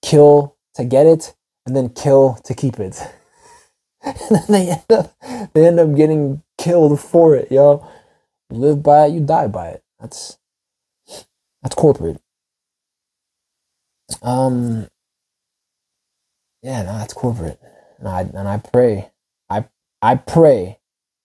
kill 0.01 0.55
to 0.75 0.85
get 0.85 1.05
it 1.05 1.35
and 1.65 1.75
then 1.75 1.89
kill 1.89 2.39
to 2.45 2.53
keep 2.53 2.79
it. 2.79 3.01
and 4.03 4.17
then 4.29 4.45
they 4.49 4.69
end 4.69 4.91
up 4.91 5.19
they 5.53 5.67
end 5.67 5.79
up 5.79 5.95
getting 5.95 6.41
killed 6.57 6.99
for 6.99 7.35
it, 7.35 7.51
yo. 7.51 7.87
Live 8.49 8.83
by 8.83 9.05
it, 9.05 9.13
you 9.13 9.21
die 9.21 9.47
by 9.47 9.69
it. 9.69 9.83
That's 9.99 10.37
that's 11.61 11.75
corporate. 11.75 12.19
Um 14.21 14.87
yeah, 16.63 16.83
no, 16.83 16.97
that's 16.97 17.13
corporate. 17.13 17.59
And 17.99 18.07
I 18.07 18.21
and 18.21 18.47
I 18.47 18.57
pray. 18.57 19.11
I 19.49 19.65
I 20.01 20.15
pray 20.15 20.79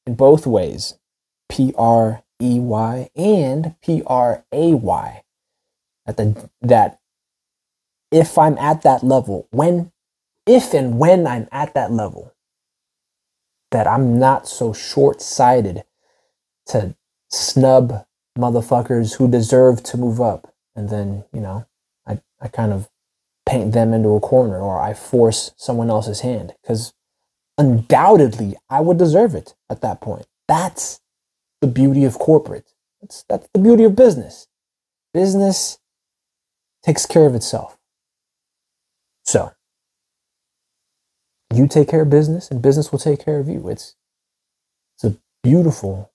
in 0.06 0.14
both 0.14 0.46
ways. 0.46 0.98
P 1.48 1.72
R 1.78 2.22
E 2.40 2.58
Y 2.60 3.08
and 3.16 3.74
P 3.82 4.02
R 4.06 4.44
A 4.52 4.74
Y. 4.74 5.22
That 6.04 6.16
the 6.16 6.50
that 6.62 7.00
if 8.12 8.38
I'm 8.38 8.56
at 8.58 8.82
that 8.82 9.02
level, 9.02 9.48
when 9.50 9.92
if 10.46 10.72
and 10.74 10.98
when 10.98 11.26
I'm 11.26 11.48
at 11.50 11.74
that 11.74 11.90
level, 11.90 12.32
that 13.76 13.86
I'm 13.86 14.18
not 14.18 14.48
so 14.48 14.72
short-sighted 14.72 15.84
to 16.68 16.96
snub 17.30 18.06
motherfuckers 18.38 19.18
who 19.18 19.28
deserve 19.30 19.82
to 19.82 19.98
move 19.98 20.18
up. 20.18 20.50
And 20.74 20.88
then, 20.88 21.24
you 21.30 21.42
know, 21.42 21.66
I, 22.06 22.22
I 22.40 22.48
kind 22.48 22.72
of 22.72 22.88
paint 23.44 23.74
them 23.74 23.92
into 23.92 24.14
a 24.14 24.20
corner 24.20 24.58
or 24.58 24.80
I 24.80 24.94
force 24.94 25.52
someone 25.58 25.90
else's 25.90 26.20
hand 26.20 26.54
because 26.62 26.94
undoubtedly 27.58 28.56
I 28.70 28.80
would 28.80 28.96
deserve 28.96 29.34
it 29.34 29.54
at 29.68 29.82
that 29.82 30.00
point. 30.00 30.26
That's 30.48 31.02
the 31.60 31.66
beauty 31.66 32.06
of 32.06 32.18
corporate. 32.18 32.72
That's, 33.02 33.26
that's 33.28 33.46
the 33.52 33.60
beauty 33.60 33.84
of 33.84 33.94
business. 33.94 34.48
Business 35.12 35.76
takes 36.82 37.04
care 37.04 37.26
of 37.26 37.34
itself. 37.34 37.76
So, 39.26 39.52
you 41.56 41.68
take 41.68 41.88
care 41.88 42.02
of 42.02 42.10
business 42.10 42.50
and 42.50 42.62
business 42.62 42.92
will 42.92 42.98
take 42.98 43.24
care 43.24 43.38
of 43.38 43.48
you. 43.48 43.68
It's, 43.68 43.96
it's 44.96 45.04
a 45.04 45.18
beautiful, 45.42 46.12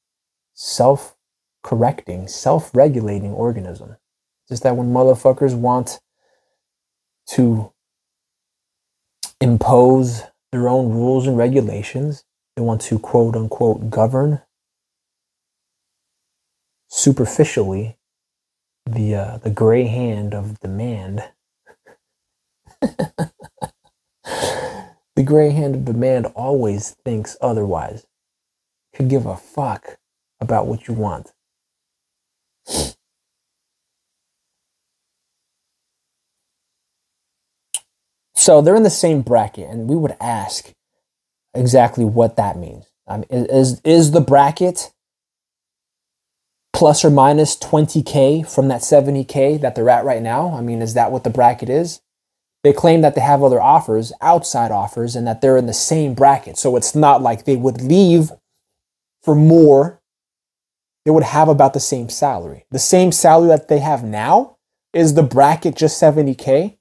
self 0.53 1.15
correcting, 1.63 2.27
self 2.27 2.71
regulating 2.73 3.31
organism. 3.31 3.97
Just 4.49 4.63
that 4.63 4.75
when 4.75 4.91
motherfuckers 4.91 5.55
want 5.55 5.99
to 7.29 7.71
impose 9.39 10.23
their 10.51 10.67
own 10.69 10.91
rules 10.91 11.27
and 11.27 11.37
regulations, 11.37 12.25
they 12.55 12.61
want 12.61 12.81
to 12.81 12.99
quote 12.99 13.35
unquote 13.35 13.89
govern 13.89 14.41
superficially 16.89 17.97
the 18.85 19.15
uh, 19.15 19.37
the 19.37 19.49
gray 19.49 19.85
hand 19.85 20.33
of 20.33 20.59
demand. 20.59 21.23
the 25.21 25.27
gray 25.27 25.51
hand 25.51 25.75
of 25.75 25.85
demand 25.85 26.25
always 26.33 26.95
thinks 27.05 27.37
otherwise. 27.41 28.07
Could 28.95 29.07
give 29.07 29.27
a 29.27 29.37
fuck 29.37 29.99
about 30.39 30.65
what 30.65 30.87
you 30.87 30.95
want. 30.95 31.31
So 38.33 38.61
they're 38.61 38.75
in 38.75 38.81
the 38.81 38.89
same 38.89 39.21
bracket, 39.21 39.69
and 39.69 39.87
we 39.87 39.95
would 39.95 40.17
ask 40.19 40.73
exactly 41.53 42.03
what 42.03 42.35
that 42.37 42.57
means. 42.57 42.87
I 43.07 43.17
mean, 43.17 43.27
is 43.29 43.79
is 43.83 44.09
the 44.13 44.21
bracket 44.21 44.91
plus 46.73 47.05
or 47.05 47.11
minus 47.11 47.55
20K 47.57 48.51
from 48.51 48.69
that 48.69 48.81
70K 48.81 49.61
that 49.61 49.75
they're 49.75 49.87
at 49.87 50.03
right 50.03 50.23
now? 50.23 50.55
I 50.55 50.61
mean, 50.61 50.81
is 50.81 50.95
that 50.95 51.11
what 51.11 51.23
the 51.23 51.29
bracket 51.29 51.69
is? 51.69 52.01
They 52.63 52.73
claim 52.73 53.01
that 53.01 53.15
they 53.15 53.21
have 53.21 53.43
other 53.43 53.61
offers, 53.61 54.13
outside 54.21 54.71
offers, 54.71 55.15
and 55.15 55.25
that 55.25 55.41
they're 55.41 55.57
in 55.57 55.65
the 55.65 55.73
same 55.73 56.13
bracket. 56.13 56.57
So 56.57 56.75
it's 56.75 56.93
not 56.93 57.21
like 57.21 57.45
they 57.45 57.55
would 57.55 57.81
leave 57.81 58.31
for 59.23 59.33
more. 59.33 59.99
They 61.05 61.11
would 61.11 61.23
have 61.23 61.47
about 61.47 61.73
the 61.73 61.79
same 61.79 62.09
salary. 62.09 62.65
The 62.69 62.77
same 62.79 63.11
salary 63.11 63.47
that 63.49 63.67
they 63.67 63.79
have 63.79 64.03
now 64.03 64.57
is 64.93 65.15
the 65.15 65.23
bracket 65.23 65.75
just 65.75 66.01
70K. 66.01 66.77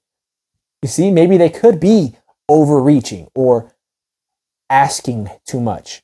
You 0.83 0.89
see, 0.89 1.09
maybe 1.09 1.37
they 1.37 1.49
could 1.49 1.79
be 1.79 2.15
overreaching 2.47 3.27
or 3.33 3.73
asking 4.69 5.29
too 5.47 5.59
much. 5.59 6.03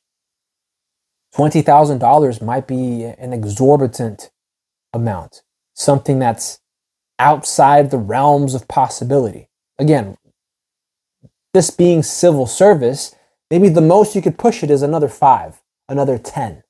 $20,000 1.36 2.42
might 2.42 2.68
be 2.68 3.04
an 3.04 3.32
exorbitant 3.34 4.32
amount, 4.94 5.44
something 5.76 6.18
that's 6.18 6.60
outside 7.20 7.92
the 7.92 7.98
realms 7.98 8.56
of 8.56 8.68
possibility. 8.68 9.47
Again, 9.80 10.18
this 11.54 11.70
being 11.70 12.04
civil 12.04 12.48
service, 12.48 13.16
maybe 13.50 13.70
the 13.70 13.82
most 13.82 14.16
you 14.16 14.22
could 14.22 14.38
push 14.38 14.64
it 14.64 14.72
is 14.72 14.82
another 14.82 15.08
five, 15.08 15.62
another 15.88 16.18
10, 16.18 16.64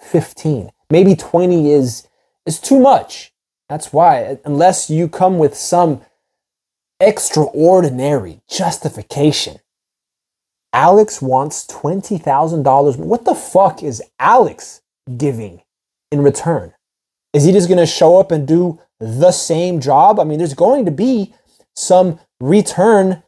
15. 0.00 0.70
Maybe 0.90 1.14
20 1.14 1.70
is, 1.72 2.08
is 2.46 2.60
too 2.60 2.78
much. 2.78 3.32
That's 3.68 3.92
why, 3.92 4.38
unless 4.44 4.90
you 4.90 5.08
come 5.08 5.38
with 5.38 5.56
some 5.56 6.02
extraordinary 7.00 8.42
justification 8.48 9.60
Alex 10.72 11.20
wants 11.20 11.66
$20,000. 11.66 12.96
What 12.96 13.24
the 13.24 13.34
fuck 13.34 13.82
is 13.82 14.02
Alex 14.18 14.80
giving 15.16 15.62
in 16.10 16.22
return? 16.22 16.72
Is 17.32 17.44
he 17.44 17.52
just 17.52 17.68
going 17.68 17.78
to 17.78 17.86
show 17.86 18.18
up 18.18 18.30
and 18.30 18.46
do 18.46 18.80
the 18.98 19.32
same 19.32 19.80
job? 19.80 20.18
I 20.18 20.24
mean, 20.24 20.38
there's 20.38 20.54
going 20.54 20.84
to 20.86 20.90
be 20.90 21.34
some 21.74 22.20
return 22.40 23.22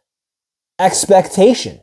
expectation. 0.78 1.80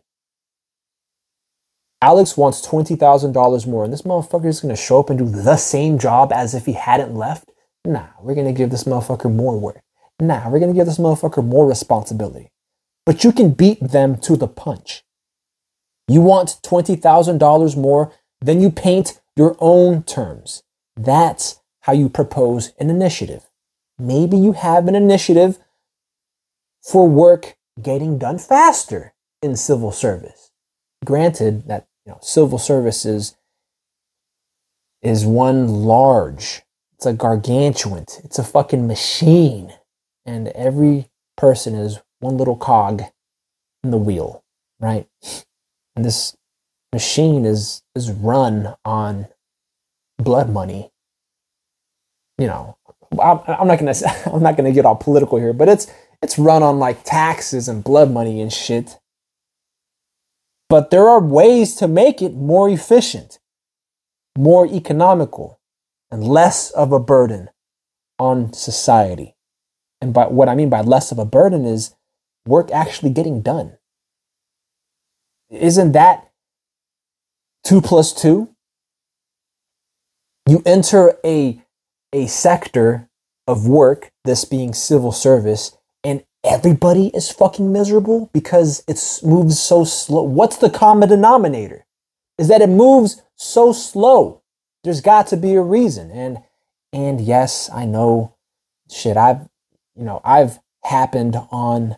Alex 2.02 2.36
wants 2.36 2.65
$20,000 2.65 3.67
more, 3.67 3.84
and 3.84 3.93
this 3.93 4.02
motherfucker 4.02 4.47
is 4.47 4.60
going 4.60 4.74
to 4.74 4.82
show 4.82 5.00
up 5.00 5.10
and 5.10 5.19
do 5.19 5.26
the 5.26 5.58
same 5.58 6.00
job 6.00 6.34
as 6.34 6.56
if 6.56 6.65
he 6.65 6.74
hadn't 6.74 7.15
left. 7.15 7.52
Nah, 7.86 8.08
we're 8.19 8.36
going 8.36 8.47
to 8.47 8.58
give 8.58 8.71
this 8.71 8.86
motherfucker 8.86 9.34
more 9.34 9.60
work. 9.60 9.82
Nah, 10.19 10.50
we're 10.50 10.60
going 10.60 10.74
to 10.74 10.78
give 10.78 10.88
this 10.88 10.97
motherfucker 10.97 11.45
more 11.45 11.67
responsibility. 11.67 12.50
But 13.06 13.24
you 13.24 13.32
can 13.32 13.52
beat 13.52 13.80
them 13.80 14.17
to 14.17 14.36
the 14.36 14.47
punch. 14.47 15.04
You 16.08 16.21
want 16.21 16.60
$20,000 16.63 17.78
more, 17.78 18.12
then 18.41 18.62
you 18.62 18.71
paint 18.71 19.21
your 19.36 19.56
own 19.60 20.04
terms. 20.04 20.63
That's 20.95 21.60
how 21.82 21.93
you 21.93 22.10
propose 22.10 22.74
an 22.80 22.89
initiative. 22.89 23.47
Maybe 23.97 24.38
you 24.38 24.54
have 24.54 24.88
an 24.88 24.95
initiative 24.95 25.60
for 26.82 27.08
work 27.08 27.56
getting 27.82 28.17
done 28.17 28.38
faster 28.38 29.13
in 29.41 29.56
civil 29.56 29.91
service. 29.91 30.52
Granted 31.06 31.67
that 31.67 31.88
you 32.06 32.12
know 32.12 32.20
civil 32.22 32.58
services 32.58 33.36
is 35.02 35.26
one 35.26 35.67
large, 35.67 36.62
it's 36.94 37.06
a 37.06 37.13
gargantuan, 37.13 38.06
it's 38.24 38.38
a 38.38 38.44
fucking 38.44 38.88
machine, 38.88 39.74
and 40.26 40.50
every 40.50 41.10
person 41.38 41.74
is 41.74 42.00
one 42.20 42.38
little 42.38 42.56
cog 42.56 43.04
in 43.84 43.91
the 43.91 43.98
wheel, 43.98 44.44
right? 44.80 45.08
And 45.96 46.06
this 46.06 46.36
machine 46.94 47.46
is 47.46 47.82
is 47.96 48.12
run 48.12 48.76
on 48.86 49.28
blood 50.17 50.50
money. 50.50 50.91
You 52.38 52.48
know, 52.48 52.78
I'm 53.20 53.67
not 53.67 53.80
gonna 53.80 53.94
I'm 54.26 54.44
not 54.44 54.56
gonna 54.56 54.72
get 54.72 54.86
all 54.86 54.96
political 54.96 55.39
here, 55.39 55.54
but 55.54 55.67
it's 55.67 55.88
it's 56.22 56.38
run 56.38 56.64
on 56.64 56.80
like 56.80 57.04
taxes 57.04 57.68
and 57.68 57.84
blood 57.84 58.12
money 58.12 58.42
and 58.42 58.54
shit. 58.54 59.00
But 60.70 60.90
there 60.90 61.08
are 61.10 61.20
ways 61.20 61.76
to 61.76 61.88
make 61.88 62.22
it 62.22 62.34
more 62.34 62.70
efficient, 62.70 63.40
more 64.38 64.66
economical, 64.66 65.60
and 66.10 66.24
less 66.24 66.72
of 66.72 66.92
a 66.92 67.00
burden 67.00 67.50
on 68.20 68.54
society. 68.54 69.36
And 70.00 70.14
by 70.14 70.28
what 70.28 70.48
I 70.48 70.56
mean 70.56 70.70
by 70.70 70.82
less 70.82 71.12
of 71.12 71.20
a 71.20 71.26
burden 71.26 71.66
is 71.66 71.96
work 72.46 72.72
actually 72.72 73.12
getting 73.12 73.42
done. 73.42 73.78
Isn't 75.50 75.92
that 75.92 76.32
two 77.64 77.82
plus 77.82 78.14
two? 78.14 78.50
You 80.48 80.64
enter 80.66 81.18
a, 81.26 81.62
a 82.14 82.28
sector 82.28 83.10
of 83.48 83.68
work, 83.68 84.12
this 84.24 84.46
being 84.46 84.74
civil 84.74 85.12
service, 85.12 85.78
everybody 86.44 87.08
is 87.08 87.32
fucking 87.32 87.72
miserable 87.72 88.30
because 88.34 88.84
it 88.88 89.00
moves 89.24 89.60
so 89.60 89.84
slow. 89.84 90.24
What's 90.24 90.58
the 90.58 90.70
common 90.70 91.10
denominator? 91.10 91.86
Is 92.38 92.48
that 92.48 92.62
it 92.62 92.70
moves 92.70 93.22
so 93.36 93.72
slow. 93.72 94.42
There's 94.84 95.02
got 95.02 95.28
to 95.28 95.38
be 95.38 95.54
a 95.54 95.62
reason. 95.62 96.12
And 96.12 96.40
and 96.94 97.22
yes, 97.22 97.70
I 97.74 97.86
know 97.86 98.36
shit, 98.90 99.18
I've 99.18 99.48
you 99.96 100.04
know, 100.04 100.22
I've 100.24 100.60
happened 100.84 101.38
on 101.52 101.98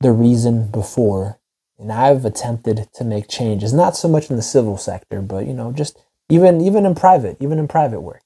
the 0.00 0.12
reason 0.12 0.70
before 0.70 1.38
and 1.78 1.92
I've 1.92 2.24
attempted 2.24 2.88
to 2.94 3.04
make 3.04 3.28
changes, 3.28 3.72
not 3.72 3.96
so 3.96 4.08
much 4.08 4.30
in 4.30 4.36
the 4.36 4.42
civil 4.42 4.76
sector, 4.76 5.20
but 5.20 5.46
you 5.46 5.52
know, 5.52 5.72
just 5.72 5.98
even 6.28 6.60
even 6.60 6.86
in 6.86 6.94
private, 6.94 7.36
even 7.40 7.58
in 7.58 7.68
private 7.68 8.00
work. 8.00 8.22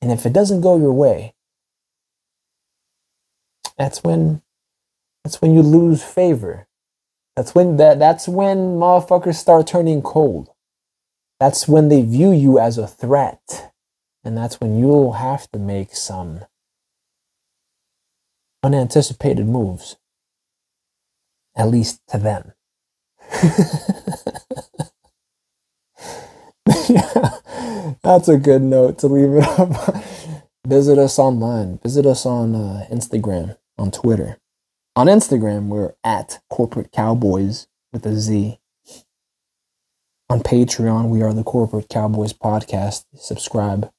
And 0.00 0.12
if 0.12 0.26
it 0.26 0.32
doesn't 0.32 0.60
go 0.60 0.76
your 0.76 0.92
way, 0.92 1.33
that's 3.76 4.02
when 4.02 4.42
that's 5.24 5.40
when 5.40 5.54
you 5.54 5.62
lose 5.62 6.02
favor. 6.02 6.66
That's 7.36 7.54
when 7.54 7.76
that 7.78 7.98
that's 7.98 8.28
when 8.28 8.76
motherfuckers 8.76 9.36
start 9.36 9.66
turning 9.66 10.02
cold. 10.02 10.50
That's 11.40 11.66
when 11.66 11.88
they 11.88 12.02
view 12.02 12.30
you 12.30 12.58
as 12.58 12.78
a 12.78 12.86
threat. 12.86 13.72
And 14.22 14.36
that's 14.36 14.60
when 14.60 14.78
you'll 14.78 15.14
have 15.14 15.50
to 15.52 15.58
make 15.58 15.94
some 15.94 16.44
unanticipated 18.62 19.46
moves. 19.46 19.96
At 21.56 21.68
least 21.68 22.00
to 22.08 22.18
them. 22.18 22.52
yeah, 26.88 27.30
that's 28.02 28.28
a 28.28 28.38
good 28.38 28.62
note 28.62 28.98
to 28.98 29.06
leave 29.06 29.34
it 29.34 29.44
up. 29.58 30.02
Visit 30.66 30.98
us 30.98 31.18
online. 31.18 31.78
Visit 31.82 32.06
us 32.06 32.24
on 32.24 32.54
uh, 32.54 32.86
Instagram 32.90 33.56
on 33.78 33.90
Twitter. 33.90 34.38
On 34.96 35.06
Instagram, 35.06 35.66
we're 35.66 35.94
at 36.04 36.40
Corporate 36.50 36.92
Cowboys 36.92 37.66
with 37.92 38.06
a 38.06 38.14
Z. 38.14 38.58
On 40.30 40.40
Patreon, 40.40 41.08
we 41.08 41.22
are 41.22 41.32
the 41.32 41.44
Corporate 41.44 41.88
Cowboys 41.88 42.32
Podcast. 42.32 43.04
Subscribe, 43.14 43.90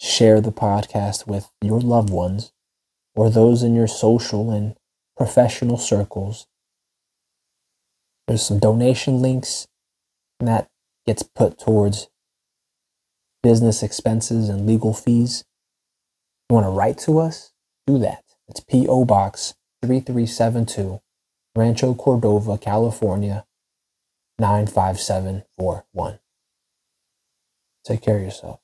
share 0.00 0.40
the 0.40 0.52
podcast 0.52 1.26
with 1.26 1.50
your 1.60 1.80
loved 1.80 2.10
ones 2.10 2.52
or 3.14 3.30
those 3.30 3.62
in 3.62 3.74
your 3.74 3.86
social 3.86 4.50
and 4.50 4.74
professional 5.16 5.76
circles. 5.76 6.46
There's 8.26 8.44
some 8.44 8.58
donation 8.58 9.20
links, 9.20 9.66
and 10.40 10.48
that 10.48 10.68
gets 11.06 11.22
put 11.22 11.58
towards 11.58 12.08
business 13.42 13.82
expenses 13.82 14.48
and 14.48 14.66
legal 14.66 14.94
fees. 14.94 15.44
You 16.48 16.54
want 16.54 16.66
to 16.66 16.70
write 16.70 16.98
to 16.98 17.18
us? 17.18 17.52
Do 17.86 17.98
that. 17.98 18.22
It's 18.52 18.60
P.O. 18.60 19.06
Box 19.06 19.54
3372, 19.80 21.00
Rancho 21.56 21.94
Cordova, 21.94 22.58
California 22.58 23.46
95741. 24.38 26.18
Take 27.82 28.02
care 28.02 28.16
of 28.18 28.22
yourself. 28.22 28.61